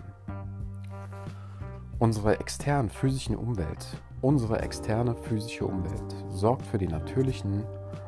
Unsere 1.99 2.39
externe 2.39 2.89
physische 2.89 3.37
Umwelt, 3.37 3.85
unsere 4.21 4.59
externe 4.59 5.15
physische 5.15 5.65
Umwelt 5.65 6.15
sorgt 6.29 6.65
für 6.65 6.77
den 6.77 6.89
natürlichen 6.89 7.63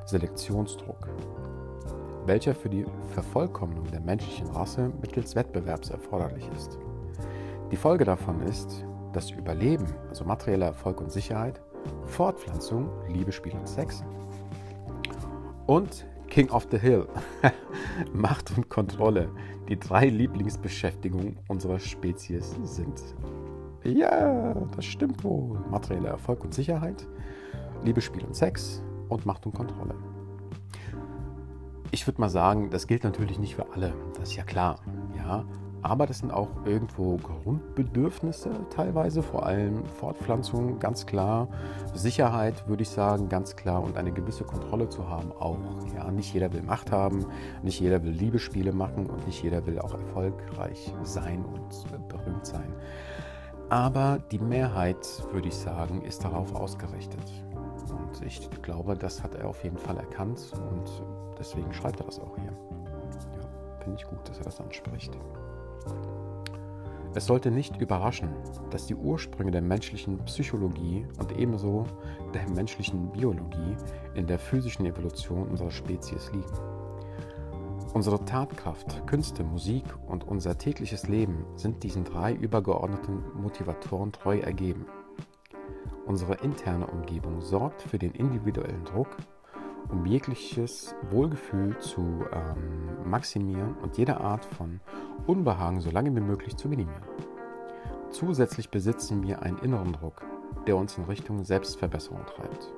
Selektionsdruck, 0.05 1.07
welcher 2.25 2.55
für 2.55 2.69
die 2.69 2.85
Vervollkommnung 3.13 3.85
der 3.91 4.01
menschlichen 4.01 4.47
Rasse 4.47 4.91
mittels 5.01 5.35
Wettbewerbs 5.35 5.91
erforderlich 5.91 6.49
ist. 6.57 6.79
Die 7.71 7.77
Folge 7.77 8.03
davon 8.03 8.41
ist, 8.41 8.83
dass 9.13 9.29
Überleben, 9.29 9.85
also 10.09 10.25
materieller 10.25 10.67
Erfolg 10.67 10.99
und 10.99 11.11
Sicherheit, 11.11 11.61
Fortpflanzung, 12.05 12.89
Liebe, 13.07 13.31
Spiel 13.31 13.53
und 13.53 13.67
Sex 13.67 14.03
und 15.67 16.05
King 16.33 16.49
of 16.49 16.67
the 16.71 16.79
Hill, 16.79 17.07
Macht 18.11 18.57
und 18.57 18.67
Kontrolle, 18.67 19.29
die 19.69 19.77
drei 19.77 20.07
Lieblingsbeschäftigungen 20.07 21.37
unserer 21.47 21.77
Spezies 21.77 22.55
sind. 22.63 22.99
Ja, 23.83 24.55
das 24.75 24.83
stimmt 24.83 25.23
wohl. 25.23 25.59
Materieller 25.69 26.09
Erfolg 26.09 26.43
und 26.43 26.51
Sicherheit, 26.51 27.07
Liebe, 27.83 28.01
Spiel 28.01 28.23
und 28.23 28.35
Sex 28.35 28.83
und 29.09 29.27
Macht 29.27 29.45
und 29.45 29.53
Kontrolle. 29.53 29.93
Ich 31.91 32.07
würde 32.07 32.19
mal 32.19 32.29
sagen, 32.29 32.71
das 32.71 32.87
gilt 32.87 33.03
natürlich 33.03 33.37
nicht 33.37 33.53
für 33.53 33.71
alle, 33.71 33.93
das 34.15 34.29
ist 34.29 34.35
ja 34.35 34.43
klar. 34.43 34.79
Ja, 35.15 35.45
aber 35.83 36.07
das 36.07 36.19
sind 36.19 36.31
auch 36.31 36.47
irgendwo 36.65 37.17
Grundbedürfnisse 37.17 38.51
teilweise, 38.69 39.21
vor 39.21 39.45
allem 39.45 39.85
Fortpflanzung, 39.85 40.79
ganz 40.79 41.05
klar. 41.05 41.49
Sicherheit 41.93 42.67
würde 42.67 42.83
ich 42.83 42.89
sagen, 42.89 43.27
ganz 43.27 43.55
klar. 43.57 43.83
Und 43.83 43.97
eine 43.97 44.13
gewisse 44.13 44.45
Kontrolle 44.45 44.87
zu 44.87 45.09
haben 45.09 45.31
auch. 45.33 45.57
Ja, 45.93 46.09
nicht 46.09 46.33
jeder 46.33 46.51
will 46.53 46.63
Macht 46.63 46.91
haben, 46.91 47.25
nicht 47.61 47.81
jeder 47.81 48.01
will 48.01 48.11
Liebesspiele 48.11 48.71
machen 48.71 49.07
und 49.07 49.27
nicht 49.27 49.43
jeder 49.43 49.65
will 49.65 49.77
auch 49.79 49.93
erfolgreich 49.93 50.93
sein 51.03 51.43
und 51.43 52.07
berühmt 52.07 52.45
sein. 52.45 52.73
Aber 53.69 54.19
die 54.31 54.39
Mehrheit, 54.39 55.05
würde 55.31 55.49
ich 55.49 55.55
sagen, 55.55 56.01
ist 56.01 56.23
darauf 56.23 56.55
ausgerichtet. 56.55 57.19
Und 57.89 58.25
ich 58.25 58.49
glaube, 58.61 58.95
das 58.95 59.21
hat 59.21 59.35
er 59.35 59.49
auf 59.49 59.63
jeden 59.63 59.77
Fall 59.77 59.97
erkannt 59.97 60.39
und 60.71 61.03
deswegen 61.37 61.73
schreibt 61.73 61.99
er 61.99 62.05
das 62.05 62.19
auch 62.19 62.35
hier. 62.37 62.51
Ja, 62.51 63.79
finde 63.83 63.97
ich 63.99 64.07
gut, 64.07 64.29
dass 64.29 64.37
er 64.37 64.45
das 64.45 64.61
anspricht. 64.61 65.17
Es 67.15 67.27
sollte 67.27 67.51
nicht 67.51 67.79
überraschen, 67.79 68.29
dass 68.71 68.87
die 68.87 68.95
Ursprünge 68.95 69.51
der 69.51 69.61
menschlichen 69.61 70.17
Psychologie 70.25 71.05
und 71.19 71.37
ebenso 71.37 71.85
der 72.33 72.49
menschlichen 72.49 73.11
Biologie 73.11 73.75
in 74.15 74.25
der 74.25 74.39
physischen 74.39 74.85
Evolution 74.87 75.47
unserer 75.47 75.69
Spezies 75.69 76.31
liegen. 76.31 76.73
Unsere 77.93 78.25
Tatkraft, 78.25 79.05
Künste, 79.05 79.43
Musik 79.43 79.83
und 80.07 80.27
unser 80.27 80.57
tägliches 80.57 81.07
Leben 81.07 81.45
sind 81.55 81.83
diesen 81.83 82.03
drei 82.03 82.33
übergeordneten 82.33 83.21
Motivatoren 83.35 84.11
treu 84.11 84.39
ergeben. 84.39 84.87
Unsere 86.07 86.33
interne 86.43 86.87
Umgebung 86.87 87.41
sorgt 87.41 87.83
für 87.83 87.99
den 87.99 88.13
individuellen 88.13 88.83
Druck, 88.85 89.15
um 89.89 90.05
jegliches 90.05 90.95
Wohlgefühl 91.09 91.77
zu 91.79 92.01
ähm, 92.31 93.09
maximieren 93.09 93.75
und 93.81 93.97
jede 93.97 94.19
Art 94.19 94.45
von 94.45 94.79
Unbehagen 95.27 95.81
so 95.81 95.91
lange 95.91 96.15
wie 96.15 96.21
möglich 96.21 96.55
zu 96.55 96.67
minimieren. 96.67 97.03
Zusätzlich 98.11 98.69
besitzen 98.69 99.23
wir 99.23 99.41
einen 99.41 99.57
inneren 99.59 99.93
Druck, 99.93 100.21
der 100.67 100.77
uns 100.77 100.97
in 100.97 101.05
Richtung 101.05 101.43
Selbstverbesserung 101.43 102.25
treibt, 102.25 102.71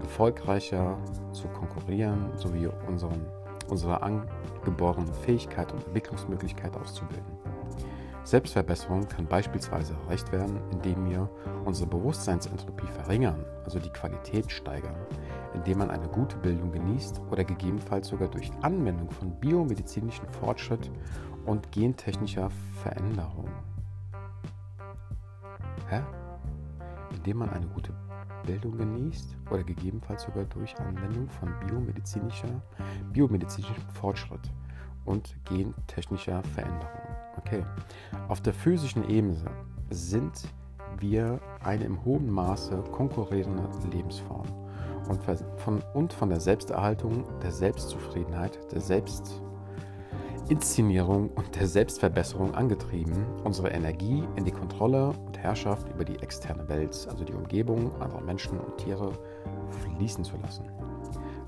erfolgreicher 0.00 0.98
zu 1.32 1.48
konkurrieren 1.48 2.30
sowie 2.36 2.68
unseren, 2.88 3.26
unsere 3.68 4.02
angeborene 4.02 5.12
Fähigkeit 5.12 5.72
und 5.72 5.84
Entwicklungsmöglichkeit 5.86 6.76
auszubilden. 6.76 7.42
Selbstverbesserung 8.24 9.08
kann 9.08 9.26
beispielsweise 9.26 9.94
erreicht 10.04 10.30
werden, 10.32 10.60
indem 10.70 11.10
wir 11.10 11.28
unsere 11.64 11.88
Bewusstseinsentropie 11.88 12.86
verringern, 12.86 13.44
also 13.64 13.78
die 13.78 13.90
Qualität 13.90 14.50
steigern, 14.50 14.94
indem 15.54 15.78
man 15.78 15.90
eine 15.90 16.08
gute 16.08 16.36
Bildung 16.36 16.72
genießt 16.72 17.20
oder 17.30 17.44
gegebenenfalls 17.44 18.08
sogar 18.08 18.28
durch 18.28 18.50
Anwendung 18.62 19.10
von 19.10 19.38
biomedizinischem 19.40 20.28
Fortschritt 20.28 20.90
und 21.46 21.70
gentechnischer 21.72 22.50
Veränderung. 22.82 23.48
Hä? 25.88 26.00
Indem 27.14 27.38
man 27.38 27.50
eine 27.50 27.66
gute 27.66 27.92
Bildung 28.46 28.76
genießt 28.76 29.36
oder 29.50 29.62
gegebenenfalls 29.62 30.22
sogar 30.22 30.44
durch 30.44 30.76
Anwendung 30.78 31.28
von 31.28 31.52
biomedizinischer, 31.66 32.62
biomedizinischem 33.12 33.88
Fortschritt 33.92 34.50
und 35.04 35.36
gentechnischer 35.44 36.42
Veränderung. 36.54 36.88
Okay. 37.36 37.64
Auf 38.28 38.40
der 38.40 38.54
physischen 38.54 39.08
Ebene 39.08 39.36
sind 39.90 40.48
wir 40.98 41.40
eine 41.62 41.84
im 41.84 42.04
hohen 42.04 42.30
Maße 42.30 42.82
konkurrierende 42.92 43.68
Lebensform 43.90 44.61
und 45.08 45.22
von, 45.56 45.82
und 45.94 46.12
von 46.12 46.28
der 46.28 46.40
Selbsterhaltung, 46.40 47.24
der 47.42 47.52
Selbstzufriedenheit, 47.52 48.58
der 48.72 48.80
Selbstinszenierung 48.80 51.30
und 51.30 51.54
der 51.56 51.66
Selbstverbesserung 51.66 52.54
angetrieben, 52.54 53.24
unsere 53.44 53.70
Energie 53.70 54.24
in 54.36 54.44
die 54.44 54.52
Kontrolle 54.52 55.14
und 55.26 55.38
Herrschaft 55.38 55.88
über 55.88 56.04
die 56.04 56.20
externe 56.20 56.68
Welt, 56.68 57.06
also 57.08 57.24
die 57.24 57.34
Umgebung 57.34 57.94
anderer 58.00 58.22
Menschen 58.22 58.58
und 58.58 58.78
Tiere, 58.78 59.12
fließen 59.82 60.24
zu 60.24 60.36
lassen. 60.38 60.64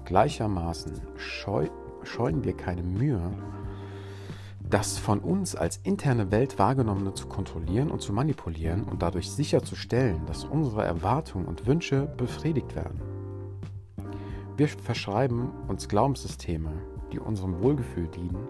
Gleichermaßen 0.05 1.01
scheu, 1.17 1.69
scheuen 2.03 2.45
wir 2.45 2.57
keine 2.57 2.83
Mühe, 2.83 3.33
das 4.69 4.99
von 4.99 5.21
uns 5.21 5.55
als 5.55 5.79
interne 5.85 6.31
Welt 6.31 6.59
wahrgenommene 6.59 7.15
zu 7.15 7.29
kontrollieren 7.29 7.91
und 7.91 8.01
zu 8.01 8.13
manipulieren 8.13 8.85
und 8.85 9.03
dadurch 9.03 9.31
sicherzustellen, 9.31 10.25
dass 10.27 10.45
unsere 10.45 10.85
Erwartungen 10.85 11.47
und 11.47 11.67
Wünsche 11.67 12.07
befriedigt 12.17 12.75
werden. 12.75 13.14
Wir 14.57 14.69
verschreiben 14.69 15.51
uns 15.67 15.89
Glaubenssysteme, 15.89 16.71
die 17.13 17.19
unserem 17.19 17.61
Wohlgefühl 17.61 18.07
dienen 18.07 18.49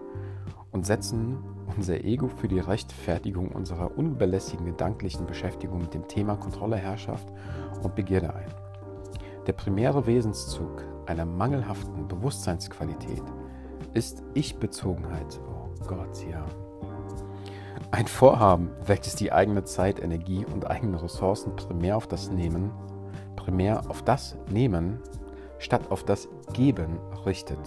und 0.71 0.85
setzen 0.85 1.37
unser 1.75 2.03
Ego 2.03 2.27
für 2.27 2.47
die 2.47 2.59
Rechtfertigung 2.59 3.49
unserer 3.49 3.97
unbelästigen 3.97 4.65
gedanklichen 4.65 5.25
Beschäftigung 5.25 5.79
mit 5.79 5.95
dem 5.95 6.07
Thema 6.07 6.35
Kontrolle, 6.35 6.75
Herrschaft 6.75 7.27
und 7.81 7.95
Begierde 7.95 8.35
ein. 8.35 8.53
Der 9.47 9.53
primäre 9.53 10.05
Wesenszug 10.05 10.83
einer 11.07 11.25
mangelhaften 11.25 12.07
Bewusstseinsqualität 12.07 13.23
ist 13.93 14.23
Ich-Bezogenheit 14.35 15.39
Gott, 15.87 16.23
ja. 16.29 16.45
Ein 17.91 18.07
Vorhaben, 18.07 18.69
welches 18.85 19.15
die 19.15 19.31
eigene 19.31 19.63
Zeit, 19.63 19.99
Energie 19.99 20.45
und 20.45 20.69
eigene 20.69 21.01
Ressourcen 21.01 21.55
primär 21.55 21.97
auf 21.97 22.07
das 22.07 22.31
Nehmen, 22.31 22.71
primär 23.35 23.89
auf 23.89 24.03
das 24.03 24.37
Nehmen 24.51 24.99
statt 25.65 25.89
auf 25.89 26.03
das 26.03 26.29
Geben 26.53 26.99
richtet, 27.25 27.57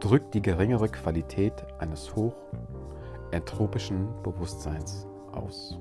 drückt 0.00 0.32
die 0.32 0.40
geringere 0.40 0.88
Qualität 0.88 1.52
eines 1.78 2.16
hochentropischen 2.16 4.08
Bewusstseins 4.22 5.06
aus. 5.32 5.78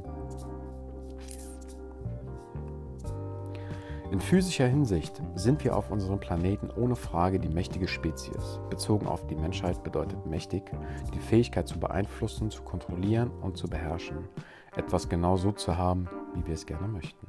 In 4.11 4.19
physischer 4.19 4.67
Hinsicht 4.67 5.21
sind 5.35 5.63
wir 5.63 5.77
auf 5.77 5.91
unserem 5.91 6.19
Planeten 6.19 6.69
ohne 6.75 6.97
Frage 6.97 7.39
die 7.39 7.47
mächtige 7.47 7.87
Spezies. 7.87 8.59
Bezogen 8.69 9.07
auf 9.07 9.25
die 9.27 9.35
Menschheit 9.35 9.81
bedeutet 9.81 10.25
mächtig 10.25 10.69
die 11.13 11.19
Fähigkeit 11.19 11.69
zu 11.69 11.79
beeinflussen, 11.79 12.51
zu 12.51 12.63
kontrollieren 12.63 13.31
und 13.41 13.55
zu 13.55 13.69
beherrschen. 13.69 14.27
Etwas 14.75 15.07
genau 15.07 15.37
so 15.37 15.53
zu 15.53 15.77
haben, 15.77 16.09
wie 16.33 16.45
wir 16.47 16.53
es 16.53 16.65
gerne 16.65 16.89
möchten. 16.89 17.27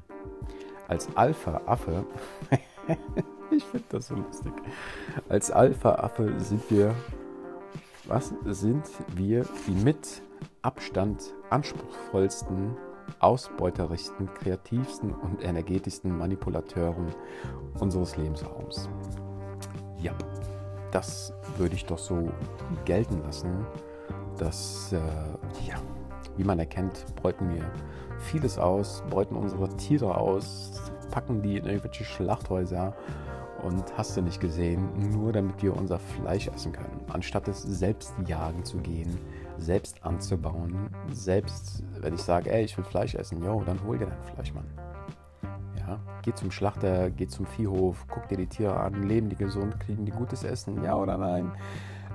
Als 0.89 1.09
Alpha-Affe, 1.17 2.05
ich 3.51 3.65
finde 3.65 3.87
das 3.91 4.09
so 4.09 4.15
lustig, 4.15 4.53
als 5.29 5.51
Alpha-Affe 5.51 6.39
sind 6.39 6.71
wir, 6.71 6.95
was 8.05 8.33
sind 8.45 8.85
wir 9.15 9.45
die 9.67 9.85
mit 9.85 10.23
Abstand 10.63 11.35
anspruchsvollsten 11.51 12.77
ausbeuterischsten, 13.21 14.33
kreativsten 14.35 15.13
und 15.13 15.43
energetischsten 15.43 16.17
Manipulateuren 16.17 17.07
unseres 17.79 18.17
Lebensraums. 18.17 18.89
Ja, 19.99 20.13
das 20.91 21.33
würde 21.57 21.75
ich 21.75 21.85
doch 21.85 21.99
so 21.99 22.31
gelten 22.85 23.23
lassen, 23.23 23.67
dass, 24.39 24.93
äh, 24.93 24.99
ja, 25.67 25.77
wie 26.37 26.45
man 26.45 26.59
erkennt, 26.59 27.07
beuten 27.23 27.49
wir 27.49 27.65
vieles 28.19 28.59
aus, 28.59 29.03
beuten 29.11 29.37
unsere 29.37 29.69
Tiere 29.77 30.17
aus, 30.17 30.81
packen 31.11 31.43
die 31.43 31.57
in 31.57 31.65
irgendwelche 31.65 32.05
Schlachthäuser 32.05 32.95
und 33.63 33.85
hast 33.97 34.17
du 34.17 34.23
nicht 34.23 34.41
gesehen, 34.41 34.89
nur 35.13 35.33
damit 35.33 35.63
wir 35.63 35.77
unser 35.77 35.99
Fleisch 35.99 36.49
essen 36.49 36.73
können, 36.73 37.01
anstatt 37.13 37.49
es 37.49 37.63
selbst 37.63 38.15
jagen 38.27 38.65
zu 38.65 38.79
gehen, 38.79 39.19
selbst 39.59 40.05
anzubauen, 40.05 40.91
selbst, 41.11 41.83
wenn 42.01 42.15
ich 42.15 42.23
sage, 42.23 42.53
ey, 42.53 42.65
ich 42.65 42.77
will 42.77 42.85
Fleisch 42.85 43.15
essen, 43.15 43.43
jo, 43.43 43.63
dann 43.65 43.83
hol 43.85 43.99
dir 43.99 44.07
dein 44.07 44.35
Fleisch, 44.35 44.53
Mann. 44.55 44.67
Ja, 45.79 45.99
geh 46.23 46.35
zum 46.35 46.51
Schlachter, 46.51 47.11
geh 47.11 47.27
zum 47.27 47.47
Viehhof, 47.47 48.07
guck 48.09 48.29
dir 48.29 48.37
die 48.37 48.47
Tiere 48.47 48.79
an, 48.79 49.05
leben 49.05 49.29
die 49.29 49.37
gesund, 49.37 49.79
kriegen 49.81 50.05
die 50.05 50.13
gutes 50.13 50.45
Essen, 50.45 50.83
ja 50.83 50.95
oder 50.97 51.17
nein? 51.17 51.53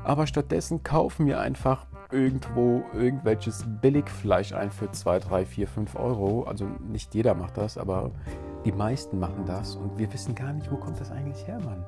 Aber 0.03 0.27
stattdessen 0.27 0.83
kaufen 0.83 1.25
wir 1.27 1.39
einfach 1.39 1.85
irgendwo 2.11 2.83
irgendwelches 2.93 3.65
Billigfleisch 3.81 4.53
ein 4.53 4.71
für 4.71 4.91
2, 4.91 5.19
3, 5.19 5.45
4, 5.45 5.67
5 5.67 5.95
Euro. 5.95 6.43
Also 6.43 6.65
nicht 6.65 7.13
jeder 7.15 7.35
macht 7.35 7.57
das, 7.57 7.77
aber 7.77 8.11
die 8.65 8.71
meisten 8.71 9.19
machen 9.19 9.45
das 9.45 9.75
und 9.75 9.97
wir 9.97 10.11
wissen 10.13 10.35
gar 10.35 10.53
nicht, 10.53 10.71
wo 10.71 10.75
kommt 10.75 10.99
das 10.99 11.11
eigentlich 11.11 11.47
her, 11.47 11.59
Mann. 11.63 11.85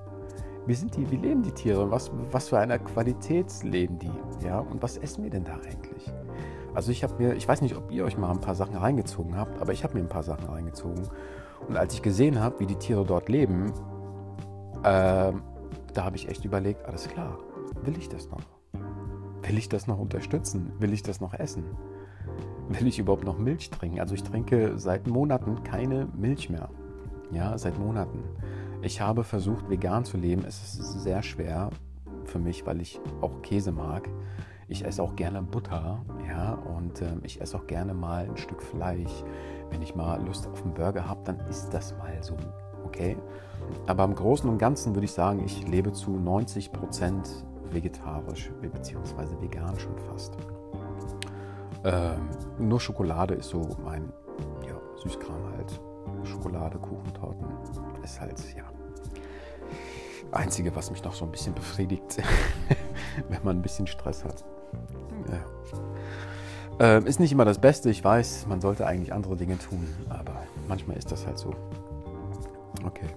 Wie 0.66 0.74
sind 0.74 0.96
die, 0.96 1.10
wie 1.12 1.18
leben 1.18 1.44
die 1.44 1.52
Tiere? 1.52 1.92
Was, 1.92 2.10
was 2.32 2.50
für 2.50 2.58
eine 2.58 2.80
Qualität 2.80 3.52
leben 3.64 4.00
die? 4.00 4.12
Ja, 4.46 4.60
und 4.60 4.82
was 4.82 4.98
essen 4.98 5.24
wir 5.24 5.30
denn 5.30 5.44
da 5.44 5.56
eigentlich? 5.56 6.12
Also 6.74 6.92
ich 6.92 7.04
habe 7.04 7.22
mir, 7.22 7.34
ich 7.34 7.48
weiß 7.48 7.62
nicht, 7.62 7.76
ob 7.76 7.92
ihr 7.92 8.06
euch 8.06 8.18
mal 8.18 8.32
ein 8.32 8.40
paar 8.40 8.56
Sachen 8.56 8.78
reingezogen 8.78 9.38
habt, 9.38 9.62
aber 9.62 9.74
ich 9.74 9.84
habe 9.84 9.96
mir 9.96 10.00
ein 10.00 10.10
paar 10.10 10.24
Sachen 10.24 10.46
reingezogen. 10.46 11.04
Und 11.68 11.78
als 11.78 11.94
ich 11.94 12.02
gesehen 12.02 12.40
habe, 12.40 12.60
wie 12.60 12.66
die 12.66 12.76
Tiere 12.76 13.06
dort 13.06 13.30
leben, 13.30 13.72
äh, 14.84 15.32
da 15.94 16.04
habe 16.04 16.16
ich 16.16 16.30
echt 16.30 16.46
überlegt, 16.46 16.86
alles 16.86 17.08
klar, 17.08 17.38
will 17.84 17.98
ich 17.98 18.10
das 18.10 18.30
noch? 18.30 18.42
Will 19.44 19.58
ich 19.58 19.70
das 19.70 19.88
noch 19.88 20.00
unterstützen? 20.00 20.72
Will 20.80 20.94
ich 20.94 21.04
das 21.04 21.20
noch 21.20 21.34
essen? 21.34 21.66
Will 22.70 22.88
ich 22.88 23.00
überhaupt 23.00 23.26
noch 23.26 23.38
Milch 23.38 23.70
trinken? 23.70 24.00
Also 24.00 24.16
ich 24.16 24.24
trinke 24.24 24.78
seit 24.78 25.08
Monaten 25.08 25.64
keine 25.64 26.08
Milch 26.16 26.50
mehr. 26.50 26.70
Ja, 27.32 27.58
seit 27.58 27.78
Monaten. 27.78 28.20
Ich 28.82 29.02
habe 29.02 29.24
versucht, 29.24 29.70
vegan 29.70 30.06
zu 30.06 30.18
leben. 30.18 30.44
Es 30.46 30.62
ist 30.62 31.04
sehr 31.04 31.24
schwer 31.24 31.70
für 32.26 32.40
mich, 32.40 32.66
weil 32.66 32.82
ich 32.82 33.00
auch 33.22 33.42
Käse 33.42 33.72
mag. 33.72 34.10
Ich 34.68 34.86
esse 34.86 35.04
auch 35.04 35.16
gerne 35.16 35.42
Butter, 35.42 36.04
ja, 36.28 36.54
und 36.54 37.02
äh, 37.02 37.14
ich 37.24 37.42
esse 37.42 37.58
auch 37.58 37.68
gerne 37.68 37.94
mal 37.94 38.28
ein 38.30 38.38
Stück 38.38 38.64
Fleisch. 38.64 39.24
Wenn 39.70 39.82
ich 39.82 39.94
mal 39.94 40.24
Lust 40.26 40.48
auf 40.48 40.64
einen 40.64 40.74
Burger 40.74 41.08
habe, 41.08 41.22
dann 41.26 41.40
ist 41.50 41.70
das 41.74 41.96
mal 41.98 42.18
so, 42.22 42.36
okay? 42.86 43.18
Aber 43.88 44.04
im 44.04 44.16
Großen 44.16 44.50
und 44.50 44.58
Ganzen 44.58 44.96
würde 44.96 45.06
ich 45.06 45.12
sagen, 45.12 45.44
ich 45.46 45.68
lebe 45.68 45.92
zu 45.92 46.12
90 46.12 46.72
Prozent 46.72 47.46
vegetarisch, 47.72 48.52
beziehungsweise 48.62 49.40
vegan 49.42 49.78
schon 49.80 49.98
fast. 49.98 50.38
Ähm, 51.84 52.30
nur 52.60 52.80
Schokolade 52.80 53.34
ist 53.34 53.50
so 53.50 53.78
mein 53.84 54.12
ja, 54.66 54.76
Süßkram 55.02 55.44
halt. 55.58 55.82
Schokolade, 56.24 56.78
Kuchen, 56.78 57.14
Torten 57.14 57.48
ist 58.04 58.20
halt, 58.22 58.40
ja, 58.56 58.64
Einzige, 60.32 60.76
was 60.76 60.90
mich 60.90 61.04
noch 61.04 61.14
so 61.14 61.26
ein 61.26 61.32
bisschen 61.32 61.54
befriedigt, 61.54 62.18
wenn 63.30 63.44
man 63.44 63.58
ein 63.58 63.62
bisschen 63.62 63.88
Stress 63.88 64.24
hat. 64.24 64.44
Ja. 65.30 66.98
Ähm, 66.98 67.06
ist 67.06 67.20
nicht 67.20 67.32
immer 67.32 67.46
das 67.46 67.60
Beste, 67.60 67.90
ich 67.90 68.04
weiß, 68.04 68.48
man 68.48 68.60
sollte 68.60 68.88
eigentlich 68.88 69.14
andere 69.14 69.36
Dinge 69.36 69.58
tun, 69.60 69.88
aber 70.10 70.44
manchmal 70.68 70.98
ist 70.98 71.12
das 71.12 71.28
halt 71.28 71.38
so. 71.38 71.54
Okay. 72.84 73.08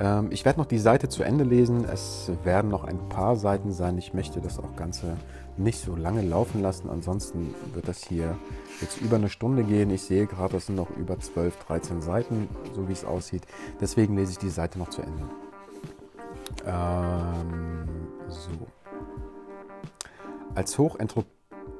Ähm, 0.00 0.28
ich 0.30 0.44
werde 0.44 0.58
noch 0.58 0.66
die 0.66 0.78
Seite 0.78 1.08
zu 1.08 1.22
Ende 1.22 1.44
lesen. 1.44 1.84
Es 1.84 2.30
werden 2.44 2.70
noch 2.70 2.84
ein 2.84 3.08
paar 3.08 3.36
Seiten 3.36 3.72
sein. 3.72 3.98
Ich 3.98 4.14
möchte 4.14 4.40
das 4.40 4.58
auch 4.58 4.74
Ganze 4.76 5.16
nicht 5.58 5.80
so 5.80 5.96
lange 5.96 6.22
laufen 6.22 6.62
lassen. 6.62 6.88
Ansonsten 6.90 7.54
wird 7.74 7.88
das 7.88 8.04
hier 8.04 8.38
jetzt 8.80 9.00
über 9.00 9.16
eine 9.16 9.28
Stunde 9.28 9.64
gehen. 9.64 9.90
Ich 9.90 10.02
sehe 10.02 10.26
gerade, 10.26 10.54
das 10.54 10.66
sind 10.66 10.76
noch 10.76 10.90
über 10.96 11.18
12, 11.18 11.56
13 11.56 12.00
Seiten, 12.00 12.48
so 12.74 12.88
wie 12.88 12.92
es 12.92 13.04
aussieht. 13.04 13.42
Deswegen 13.80 14.16
lese 14.16 14.32
ich 14.32 14.38
die 14.38 14.50
Seite 14.50 14.78
noch 14.78 14.90
zu 14.90 15.02
Ende. 15.02 15.24
Ähm, 16.66 17.88
so. 18.28 18.50
Als, 20.54 20.78
Hochentrop 20.78 21.26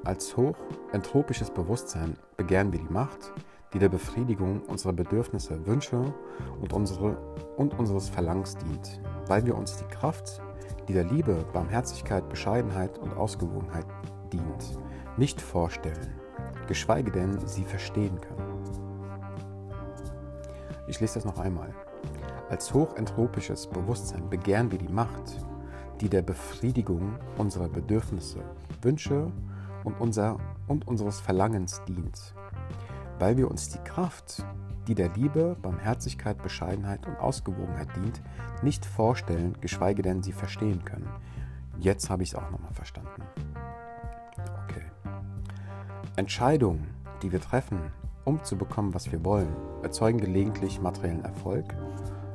als 0.04 0.36
hochentropisches 0.36 1.50
Bewusstsein 1.50 2.16
begehren 2.36 2.72
wir 2.72 2.78
die 2.78 2.92
Macht, 2.92 3.32
die 3.74 3.78
der 3.78 3.88
Befriedigung 3.88 4.62
unserer 4.62 4.92
Bedürfnisse, 4.92 5.66
Wünsche 5.66 6.14
und, 6.60 6.72
unsere, 6.72 7.16
und 7.56 7.78
unseres 7.78 8.08
Verlangens 8.08 8.56
dient, 8.56 9.00
weil 9.26 9.44
wir 9.44 9.56
uns 9.56 9.76
die 9.76 9.84
Kraft, 9.84 10.40
die 10.88 10.94
der 10.94 11.04
Liebe, 11.04 11.44
Barmherzigkeit, 11.52 12.28
Bescheidenheit 12.30 12.98
und 12.98 13.14
Ausgewogenheit 13.14 13.86
dient, 14.32 14.78
nicht 15.18 15.40
vorstellen, 15.40 16.14
geschweige 16.66 17.10
denn 17.10 17.46
sie 17.46 17.64
verstehen 17.64 18.18
können. 18.20 18.48
Ich 20.86 20.98
lese 21.00 21.14
das 21.14 21.26
noch 21.26 21.38
einmal. 21.38 21.74
Als 22.48 22.72
hochentropisches 22.72 23.66
Bewusstsein 23.66 24.30
begehren 24.30 24.72
wir 24.72 24.78
die 24.78 24.88
Macht, 24.88 25.44
die 26.00 26.08
der 26.08 26.22
Befriedigung 26.22 27.18
unserer 27.36 27.68
Bedürfnisse, 27.68 28.38
Wünsche 28.80 29.30
und, 29.84 30.00
unser, 30.00 30.38
und 30.66 30.88
unseres 30.88 31.20
Verlangens 31.20 31.82
dient, 31.86 32.34
weil 33.18 33.36
wir 33.36 33.50
uns 33.50 33.68
die 33.68 33.80
Kraft, 33.80 34.46
die 34.88 34.94
der 34.94 35.10
Liebe, 35.10 35.56
Barmherzigkeit, 35.60 36.42
Bescheidenheit 36.42 37.06
und 37.06 37.20
Ausgewogenheit 37.20 37.94
dient, 37.94 38.22
nicht 38.62 38.84
vorstellen, 38.86 39.56
geschweige 39.60 40.02
denn 40.02 40.22
sie 40.22 40.32
verstehen 40.32 40.84
können. 40.84 41.08
Jetzt 41.78 42.10
habe 42.10 42.22
ich 42.22 42.30
es 42.30 42.34
auch 42.34 42.50
nochmal 42.50 42.72
verstanden. 42.72 43.22
Okay. 44.64 44.82
Entscheidungen, 46.16 46.88
die 47.22 47.30
wir 47.30 47.40
treffen, 47.40 47.78
um 48.24 48.42
zu 48.42 48.56
bekommen, 48.56 48.94
was 48.94 49.12
wir 49.12 49.24
wollen, 49.24 49.54
erzeugen 49.82 50.18
gelegentlich 50.18 50.80
materiellen 50.80 51.24
Erfolg, 51.24 51.76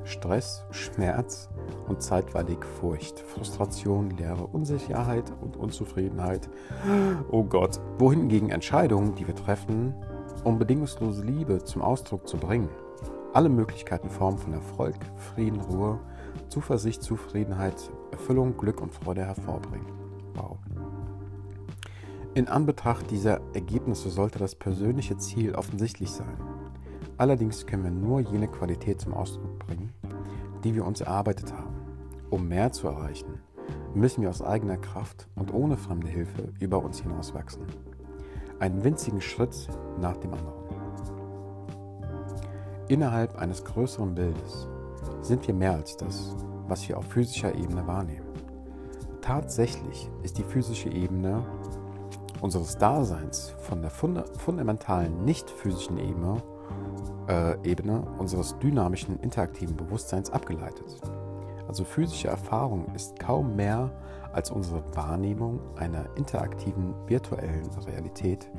Stress, 0.05 0.65
Schmerz 0.71 1.49
und 1.87 2.01
zeitweilig 2.01 2.63
Furcht, 2.63 3.19
Frustration, 3.19 4.11
Leere, 4.11 4.45
Unsicherheit 4.45 5.31
und 5.41 5.57
Unzufriedenheit. 5.57 6.49
Oh 7.31 7.43
Gott, 7.43 7.79
wohingegen 7.97 8.49
Entscheidungen, 8.49 9.15
die 9.15 9.27
wir 9.27 9.35
treffen, 9.35 9.93
um 10.43 10.59
bedingungslose 10.59 11.23
Liebe 11.23 11.63
zum 11.63 11.81
Ausdruck 11.81 12.27
zu 12.27 12.37
bringen, 12.37 12.69
alle 13.33 13.49
Möglichkeiten 13.49 14.09
Formen 14.09 14.37
von 14.37 14.53
Erfolg, 14.53 14.95
Frieden, 15.17 15.59
Ruhe, 15.59 15.99
Zuversicht, 16.49 17.01
Zufriedenheit, 17.01 17.89
Erfüllung, 18.11 18.57
Glück 18.57 18.81
und 18.81 18.93
Freude 18.93 19.25
hervorbringen. 19.25 19.87
Wow. 20.35 20.57
In 22.35 22.47
Anbetracht 22.47 23.11
dieser 23.11 23.41
Ergebnisse 23.53 24.09
sollte 24.09 24.39
das 24.39 24.55
persönliche 24.55 25.17
Ziel 25.17 25.55
offensichtlich 25.55 26.09
sein. 26.09 26.37
Allerdings 27.17 27.65
können 27.67 27.83
wir 27.83 27.91
nur 27.91 28.21
jene 28.21 28.47
Qualität 28.47 29.01
zum 29.01 29.13
Ausdruck 29.13 29.59
bringen, 29.59 29.93
die 30.63 30.73
wir 30.73 30.85
uns 30.85 31.01
erarbeitet 31.01 31.53
haben. 31.53 31.75
Um 32.31 32.47
mehr 32.47 32.71
zu 32.71 32.87
erreichen, 32.87 33.39
müssen 33.93 34.23
wir 34.23 34.29
aus 34.29 34.41
eigener 34.41 34.77
Kraft 34.77 35.27
und 35.35 35.53
ohne 35.53 35.77
fremde 35.77 36.07
Hilfe 36.07 36.49
über 36.59 36.83
uns 36.83 37.01
hinauswachsen. 37.01 37.63
Einen 38.63 38.81
winzigen 38.81 39.19
Schritt 39.19 39.67
nach 39.99 40.15
dem 40.15 40.33
anderen. 40.33 40.63
Innerhalb 42.87 43.37
eines 43.37 43.61
größeren 43.65 44.15
Bildes 44.15 44.69
sind 45.19 45.45
wir 45.45 45.53
mehr 45.53 45.73
als 45.73 45.97
das, 45.97 46.33
was 46.69 46.87
wir 46.87 46.97
auf 46.97 47.03
physischer 47.07 47.53
Ebene 47.53 47.85
wahrnehmen. 47.85 48.25
Tatsächlich 49.19 50.09
ist 50.21 50.37
die 50.37 50.45
physische 50.45 50.87
Ebene 50.87 51.43
unseres 52.39 52.77
Daseins 52.77 53.53
von 53.63 53.81
der 53.81 53.91
funda 53.91 54.23
fundamentalen 54.37 55.25
nicht-physischen 55.25 55.97
Ebene, 55.97 56.41
äh, 57.27 57.69
Ebene 57.69 58.01
unseres 58.17 58.57
dynamischen 58.59 59.19
interaktiven 59.19 59.75
Bewusstseins 59.75 60.29
abgeleitet. 60.29 61.01
Also 61.67 61.83
physische 61.83 62.29
Erfahrung 62.29 62.85
ist 62.95 63.19
kaum 63.19 63.57
mehr 63.57 63.91
als 64.33 64.51
unsere 64.51 64.83
Wahrnehmung 64.95 65.59
einer 65.77 66.05
interaktiven 66.17 66.93
virtuellen 67.07 67.69
Realität, 67.87 68.49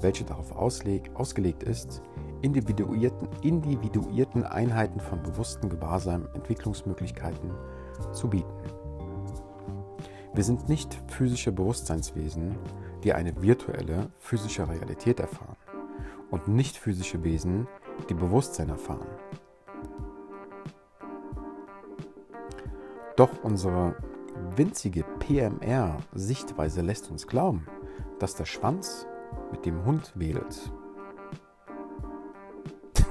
welche 0.00 0.24
darauf 0.24 0.52
ausgelegt 0.52 1.62
ist, 1.62 2.02
individuierten, 2.42 3.28
individuierten 3.42 4.44
Einheiten 4.44 5.00
von 5.00 5.22
bewusstem 5.22 5.70
Gewahrsam 5.70 6.28
Entwicklungsmöglichkeiten 6.34 7.50
zu 8.12 8.28
bieten. 8.28 8.52
Wir 10.34 10.44
sind 10.44 10.68
nicht 10.68 10.96
physische 11.08 11.52
Bewusstseinswesen, 11.52 12.56
die 13.02 13.12
eine 13.12 13.40
virtuelle 13.42 14.10
physische 14.18 14.68
Realität 14.68 15.20
erfahren 15.20 15.56
und 16.30 16.48
nicht 16.48 16.76
physische 16.76 17.22
Wesen, 17.24 17.66
die 18.08 18.14
Bewusstsein 18.14 18.68
erfahren. 18.68 19.08
Doch 23.16 23.30
unsere 23.42 23.96
winzige 24.56 25.04
PMR-Sichtweise 25.20 26.82
lässt 26.82 27.10
uns 27.10 27.26
glauben, 27.26 27.66
dass 28.18 28.34
der 28.34 28.46
Schwanz 28.46 29.06
mit 29.52 29.64
dem 29.66 29.84
Hund 29.84 30.12
wedelt 30.14 30.72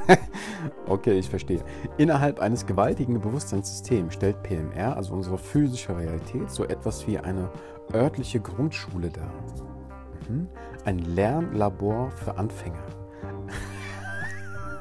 okay, 0.87 1.19
ich 1.19 1.29
verstehe. 1.29 1.63
Innerhalb 1.97 2.39
eines 2.39 2.65
gewaltigen 2.65 3.19
Bewusstseinssystems 3.19 4.13
stellt 4.13 4.41
PMR, 4.43 4.95
also 4.95 5.13
unsere 5.13 5.37
physische 5.37 5.95
Realität, 5.97 6.49
so 6.49 6.65
etwas 6.65 7.05
wie 7.07 7.17
eine 7.17 7.49
örtliche 7.93 8.39
Grundschule 8.39 9.09
dar. 9.09 9.31
Mhm. 10.27 10.47
Ein 10.85 10.99
Lernlabor 10.99 12.11
für 12.11 12.37
Anfänger. 12.37 12.83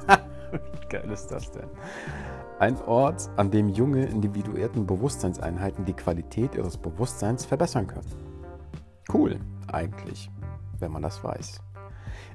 wie 0.52 0.86
geil 0.88 1.10
ist 1.10 1.28
das 1.28 1.50
denn? 1.50 1.68
Ein 2.58 2.76
Ort, 2.82 3.30
an 3.36 3.52
dem 3.52 3.68
junge, 3.68 4.04
individuierten 4.06 4.84
Bewusstseinseinheiten 4.84 5.84
die 5.84 5.92
Qualität 5.92 6.56
ihres 6.56 6.76
Bewusstseins 6.76 7.44
verbessern 7.44 7.86
können. 7.86 8.10
Cool, 9.12 9.38
eigentlich, 9.68 10.28
wenn 10.80 10.90
man 10.90 11.02
das 11.02 11.22
weiß. 11.22 11.60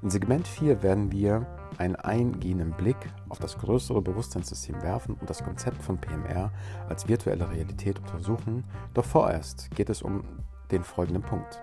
In 0.01 0.09
Segment 0.09 0.47
4 0.47 0.81
werden 0.81 1.12
wir 1.12 1.45
einen 1.77 1.97
eingehenden 1.97 2.71
Blick 2.71 2.95
auf 3.27 3.39
das 3.39 3.57
größere 3.57 4.01
Bewusstseinssystem 4.01 4.81
werfen 4.81 5.15
und 5.19 5.29
das 5.29 5.43
Konzept 5.43 5.83
von 5.83 5.97
PMR 5.97 6.53
als 6.88 7.09
virtuelle 7.09 7.49
Realität 7.51 7.99
untersuchen. 7.99 8.63
Doch 8.93 9.05
vorerst 9.05 9.71
geht 9.71 9.89
es 9.89 10.01
um 10.01 10.23
den 10.71 10.86
folgenden 10.86 11.23
Punkt. 11.23 11.62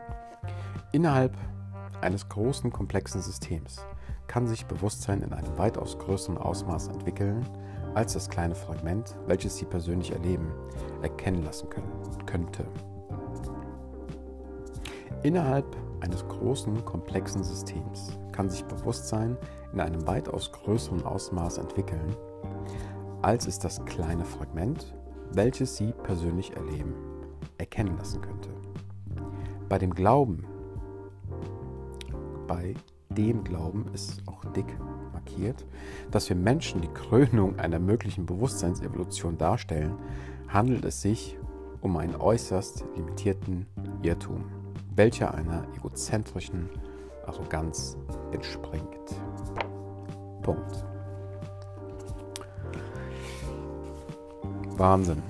Innerhalb 0.93 1.35
eines 2.03 2.29
großen, 2.29 2.71
komplexen 2.71 3.23
Systems 3.23 3.87
kann 4.27 4.47
sich 4.47 4.67
Bewusstsein 4.67 5.23
in 5.23 5.33
einem 5.33 5.57
weitaus 5.57 5.99
größeren 5.99 6.37
Ausmaß 6.37 6.89
entwickeln, 6.89 7.47
als 7.95 8.15
das 8.15 8.29
kleine 8.29 8.55
Fragment, 8.55 9.17
welches 9.27 9.57
Sie 9.57 9.65
persönlich 9.65 10.13
erleben, 10.13 10.53
erkennen 11.03 11.43
lassen 11.45 11.69
können, 11.71 11.91
könnte. 12.27 12.65
Innerhalb 15.23 15.77
eines 16.01 16.27
großen, 16.29 16.85
komplexen 16.85 17.45
Systems 17.45 18.19
kann 18.33 18.49
sich 18.49 18.65
Bewusstsein 18.65 19.37
in 19.73 19.81
einem 19.81 20.07
weitaus 20.07 20.51
größeren 20.53 21.05
Ausmaß 21.05 21.59
entwickeln, 21.59 22.17
als 23.23 23.47
es 23.47 23.59
das 23.59 23.85
kleine 23.85 24.25
Fragment, 24.25 24.95
welches 25.33 25.77
Sie 25.77 25.93
persönlich 26.03 26.57
erleben, 26.57 26.95
erkennen 27.59 27.97
lassen 27.99 28.23
könnte. 28.23 28.49
Bei 29.69 29.79
dem 29.79 29.95
Glauben, 29.95 30.47
bei 32.47 32.75
dem 33.11 33.45
Glauben 33.45 33.87
ist 33.93 34.23
auch 34.27 34.45
dick 34.53 34.67
markiert, 35.13 35.67
dass 36.11 36.29
wir 36.29 36.37
Menschen 36.37 36.81
die 36.81 36.89
Krönung 36.89 37.59
einer 37.59 37.79
möglichen 37.79 38.27
Bewusstseinsevolution 38.27 39.37
darstellen, 39.37 39.95
handelt 40.49 40.85
es 40.85 41.03
sich 41.03 41.37
um 41.81 41.97
einen 41.97 42.17
äußerst 42.17 42.85
limitierten 42.97 43.67
Irrtum, 44.03 44.45
welcher 44.95 45.35
einer 45.35 45.67
egozentrischen 45.77 46.69
Arroganz 47.27 47.97
entspringt. 48.33 48.85
Punkt. 50.43 50.85
Wahnsinn. 54.77 55.23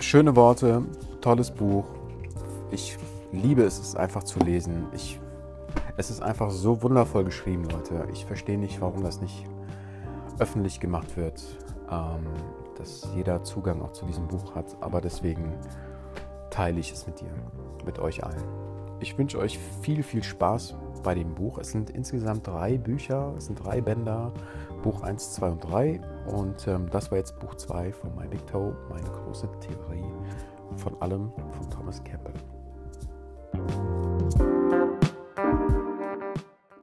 Schöne 0.00 0.34
Worte, 0.34 0.82
tolles 1.20 1.50
Buch. 1.50 1.84
Ich 2.70 2.96
liebe 3.32 3.62
es, 3.62 3.78
es 3.78 3.94
einfach 3.94 4.24
zu 4.24 4.38
lesen. 4.40 4.86
Ich, 4.94 5.20
es 6.00 6.10
ist 6.10 6.22
einfach 6.22 6.50
so 6.50 6.82
wundervoll 6.82 7.24
geschrieben, 7.24 7.64
Leute. 7.64 8.08
Ich 8.10 8.24
verstehe 8.24 8.56
nicht, 8.56 8.80
warum 8.80 9.02
das 9.02 9.20
nicht 9.20 9.44
öffentlich 10.38 10.80
gemacht 10.80 11.18
wird, 11.18 11.42
ähm, 11.90 12.24
dass 12.78 13.06
jeder 13.14 13.42
Zugang 13.42 13.82
auch 13.82 13.92
zu 13.92 14.06
diesem 14.06 14.26
Buch 14.26 14.54
hat. 14.54 14.78
Aber 14.80 15.02
deswegen 15.02 15.52
teile 16.48 16.80
ich 16.80 16.90
es 16.90 17.06
mit 17.06 17.20
dir, 17.20 17.30
mit 17.84 17.98
euch 17.98 18.24
allen. 18.24 18.42
Ich 19.00 19.18
wünsche 19.18 19.38
euch 19.38 19.58
viel, 19.82 20.02
viel 20.02 20.22
Spaß 20.22 20.74
bei 21.02 21.14
dem 21.14 21.34
Buch. 21.34 21.58
Es 21.58 21.70
sind 21.70 21.90
insgesamt 21.90 22.46
drei 22.46 22.78
Bücher, 22.78 23.34
es 23.36 23.46
sind 23.46 23.62
drei 23.62 23.82
Bänder, 23.82 24.32
Buch 24.82 25.02
1, 25.02 25.34
2 25.34 25.50
und 25.50 25.70
3. 25.70 26.00
Und 26.34 26.66
ähm, 26.66 26.88
das 26.90 27.10
war 27.10 27.18
jetzt 27.18 27.38
Buch 27.40 27.54
2 27.56 27.92
von 27.92 28.16
My 28.16 28.26
Big 28.26 28.46
Toe, 28.46 28.74
meine 28.88 29.08
große 29.10 29.48
Theorie 29.60 30.10
von 30.76 30.98
allem 31.02 31.30
von 31.52 31.68
Thomas 31.68 32.02
Campbell. 32.04 32.32